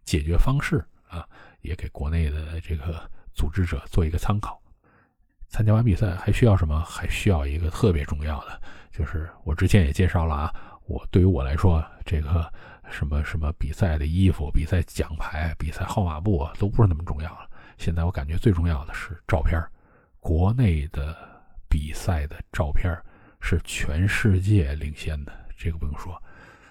[0.07, 1.29] 解决方式啊，
[1.61, 4.61] 也给国内的这个组织者做一个参考。
[5.49, 6.81] 参加完比赛还需要什么？
[6.81, 8.61] 还需要一个特别重要的，
[8.91, 10.55] 就是我之前也介绍了啊。
[10.87, 12.51] 我对于我来说，这个
[12.91, 17.49] 什么什么比赛的衣服、比赛奖牌、比赛号码布都不是那么重要了。
[17.79, 19.63] 现在我感觉最重要的是照片
[20.21, 21.17] 国内的
[21.69, 22.91] 比赛的照片
[23.41, 26.21] 是全世界领先的，这个不用说，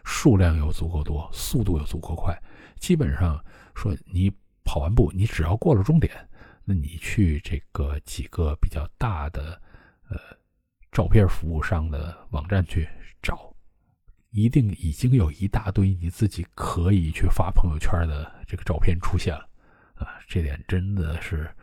[0.04, 2.36] 数量又足够多，速度又足够快。
[2.80, 3.40] 基本上
[3.76, 4.32] 说，你
[4.64, 6.12] 跑完步，你只要过了终点，
[6.64, 9.62] 那你去这个几个比较大的
[10.10, 10.18] 呃
[10.92, 12.88] 照片服务商的网站去
[13.22, 13.50] 找。
[14.34, 19.50] 一定已经有一大堆你自己可以去发朋友圈的这个照片出现了，
[19.96, 21.54] 啊，这点真的是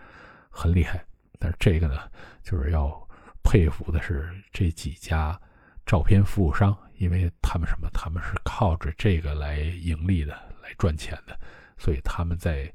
[0.50, 1.02] 很厉害。
[1.38, 1.98] 但是这个呢，
[2.42, 3.08] 就是要
[3.42, 5.40] 佩服的是这几家
[5.86, 7.88] 照片服务商，因为他们什么？
[7.94, 11.40] 他们是靠着这个来盈利的，来赚钱的，
[11.78, 12.70] 所以他们在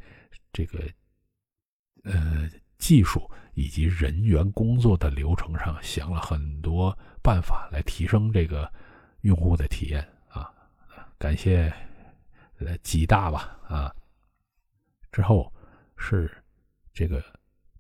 [0.52, 0.80] 这个
[2.04, 8.72] 呃技术以及人员工作的流程上想了很多办法来提升这个。
[9.24, 10.52] 用户的体验啊，
[11.18, 11.74] 感谢
[12.60, 13.90] 呃几大吧啊，
[15.14, 15.50] 之后
[15.96, 16.30] 是
[16.94, 17.24] 这个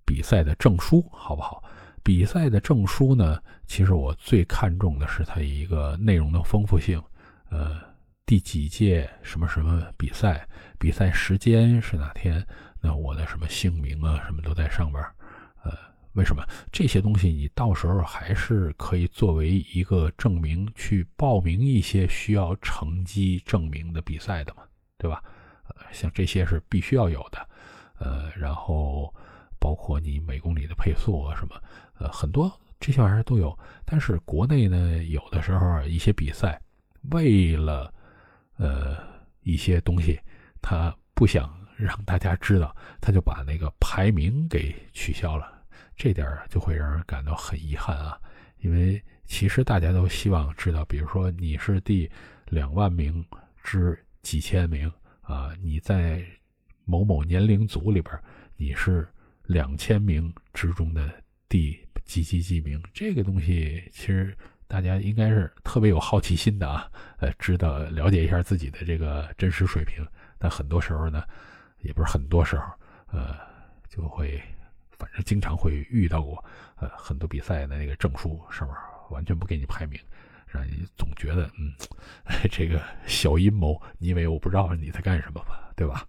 [0.05, 1.61] 比赛的证书好不好？
[2.01, 7.03] 比赛的证书呢，其实我最看重的是它一个内容的丰富性，
[7.49, 7.77] 呃，
[8.25, 10.47] 第几届什么什么比赛，
[10.79, 12.47] 比赛时间是哪天，
[12.83, 15.01] 那我的什么姓名啊，什么都在上边，
[15.63, 15.71] 呃。
[16.15, 24.61] 为什么这些东西你到时候还是可以作为一个证明去报名一些需要成绩证明的比赛的嘛，
[24.99, 25.23] 对吧？
[25.69, 27.49] 呃，像这些是必须要有的，
[27.97, 29.11] 呃，然后
[29.59, 31.59] 包括你每公里的配速啊什么，
[31.97, 33.57] 呃，很多这些玩意儿都有。
[33.83, 36.61] 但是国内呢，有的时候一些比赛
[37.09, 37.91] 为了
[38.57, 38.97] 呃
[39.41, 40.19] 一些东西，
[40.61, 45.51] 他不想让大家知道，他就把那个排名给取消了。
[45.95, 48.19] 这点就会让人感到很遗憾啊，
[48.59, 52.09] 因为其实大家都希望知道，比如说你是第
[52.47, 53.23] 两万名
[53.63, 56.23] 之几千名啊，你在
[56.85, 58.19] 某某年龄组里边，
[58.57, 59.07] 你是
[59.45, 61.09] 两千名之中的
[61.47, 64.35] 第几几几名，这个东西其实
[64.67, 70.03] 大家应该是特别有好奇心的啊，呃，知道了解一下自己的这个真实水平。
[70.39, 71.23] 但很多时候呢，
[71.83, 72.65] 也不是很多时候，
[73.11, 73.37] 呃，
[73.87, 74.41] 就会。
[74.95, 76.41] 反正经常会遇到过，
[76.77, 78.77] 呃，很多比赛的那个证书上面
[79.09, 79.99] 完全不给你排名，
[80.47, 81.73] 让你总觉得，嗯，
[82.49, 85.73] 这个小阴谋，你以为我不知道你在干什么吧？
[85.75, 86.07] 对吧？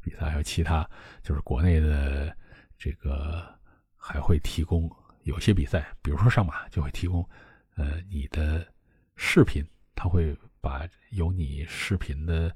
[0.00, 0.88] 比赛还有其他，
[1.22, 2.34] 就是国内的
[2.78, 3.54] 这个
[3.96, 4.90] 还会提供
[5.24, 7.28] 有些比赛，比如说上马就会提供，
[7.76, 8.66] 呃，你的
[9.16, 9.62] 视频，
[9.94, 12.54] 他会把有你视频的。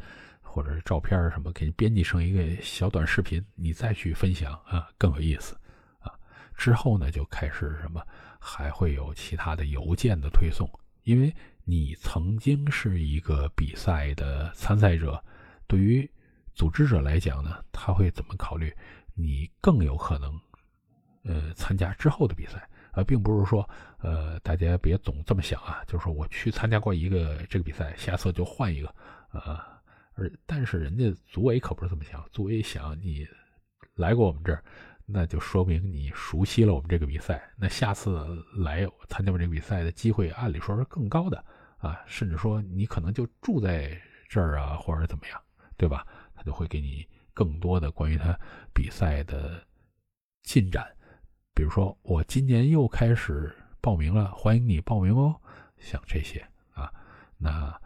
[0.49, 5.55] 或者是照片什么，给你编辑成一个小短视频，你再去分享啊，更有意思
[6.01, 6.12] 啊。
[6.57, 8.03] 之后呢，就开始什么，
[8.40, 10.68] 还会有其他的邮件的推送，
[11.05, 11.32] 因为
[11.64, 15.22] 你曾经是一个比赛的参赛者，
[15.66, 16.11] 对于
[16.55, 18.74] 组织者来讲呢，他会怎么考虑？
[19.14, 20.40] 你更有可能
[21.24, 23.68] 呃参加之后的比赛啊，并不是说
[23.99, 28.88] 呃大家别总这么想啊，就是说我去参加过一个这个比赛，下次就换一个
[29.30, 29.78] 啊。
[30.18, 33.24] 而但是人家组委可不是这么想，组委想你
[33.94, 34.64] 来过我们这儿，
[35.06, 41.44] 那就说明你熟悉了我们这个比赛，那下次来参加我们这个比赛的机会，按理说是更高的
[41.76, 43.96] 啊，甚至说你可能就住在
[44.28, 45.40] 这儿啊，或者怎么样，
[45.76, 46.04] 对吧？
[46.34, 48.36] 他就会给你更多的关于他
[48.74, 49.64] 比赛的
[50.42, 50.84] 进展，
[51.54, 55.40] 比如说我今年又开始报名了，欢迎你报名哦，
[55.76, 56.92] 像这些啊，
[57.36, 57.80] 那。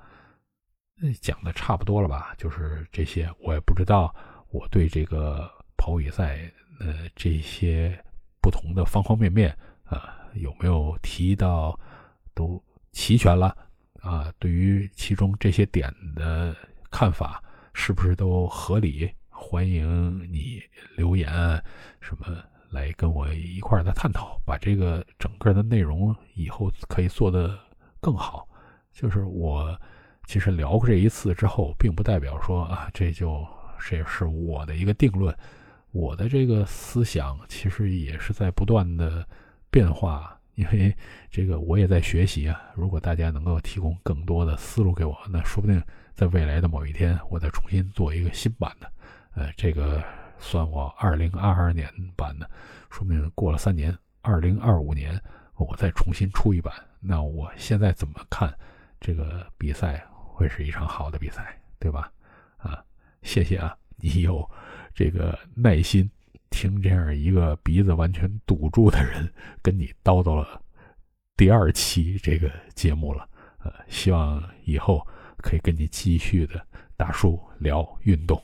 [1.20, 2.32] 讲的差不多了吧？
[2.38, 4.14] 就是这些，我也不知道
[4.50, 6.38] 我对这个跑比赛，
[6.78, 7.98] 呃，这些
[8.40, 9.50] 不同的方方面面
[9.84, 11.76] 啊，有没有提到
[12.34, 12.62] 都
[12.92, 13.56] 齐全了
[14.00, 14.32] 啊？
[14.38, 16.56] 对于其中这些点的
[16.88, 17.42] 看法，
[17.74, 19.10] 是不是都合理？
[19.28, 20.62] 欢迎你
[20.96, 21.28] 留言
[22.00, 22.26] 什么
[22.70, 27.58] 来跟我一块儿的探讨，把这个整个的内容以后可以做得
[28.00, 28.46] 更好。
[28.92, 29.76] 就是我。
[30.32, 33.46] 其实聊过这一次之后，并不代表说啊，这就
[33.78, 35.36] 这是我的一个定论。
[35.90, 39.28] 我的这个思想其实也是在不断的
[39.70, 40.96] 变化，因为
[41.30, 42.58] 这个我也在学习啊。
[42.74, 45.78] 如果大家能够提供更多的思路给我，那说不定
[46.14, 48.90] 在未来的某一天，我再重新做一个新版的。
[49.34, 50.02] 呃，这个
[50.38, 52.50] 算我二零二二年版的，
[52.88, 55.20] 说明过了三年，二零二五年
[55.56, 56.72] 我再重新出一版。
[57.00, 58.50] 那我现在怎么看
[58.98, 60.11] 这个比赛啊？
[60.32, 62.10] 会是一场好的比赛，对吧？
[62.56, 62.82] 啊，
[63.22, 64.48] 谢谢啊，你有
[64.94, 66.10] 这个耐心
[66.50, 70.60] 听这样一个鼻子完全堵住的人跟你叨叨了
[71.36, 73.28] 第二期这个节目了。
[73.58, 75.06] 呃，希望以后
[75.36, 76.66] 可以跟你继续的
[76.96, 78.42] 大叔聊运动。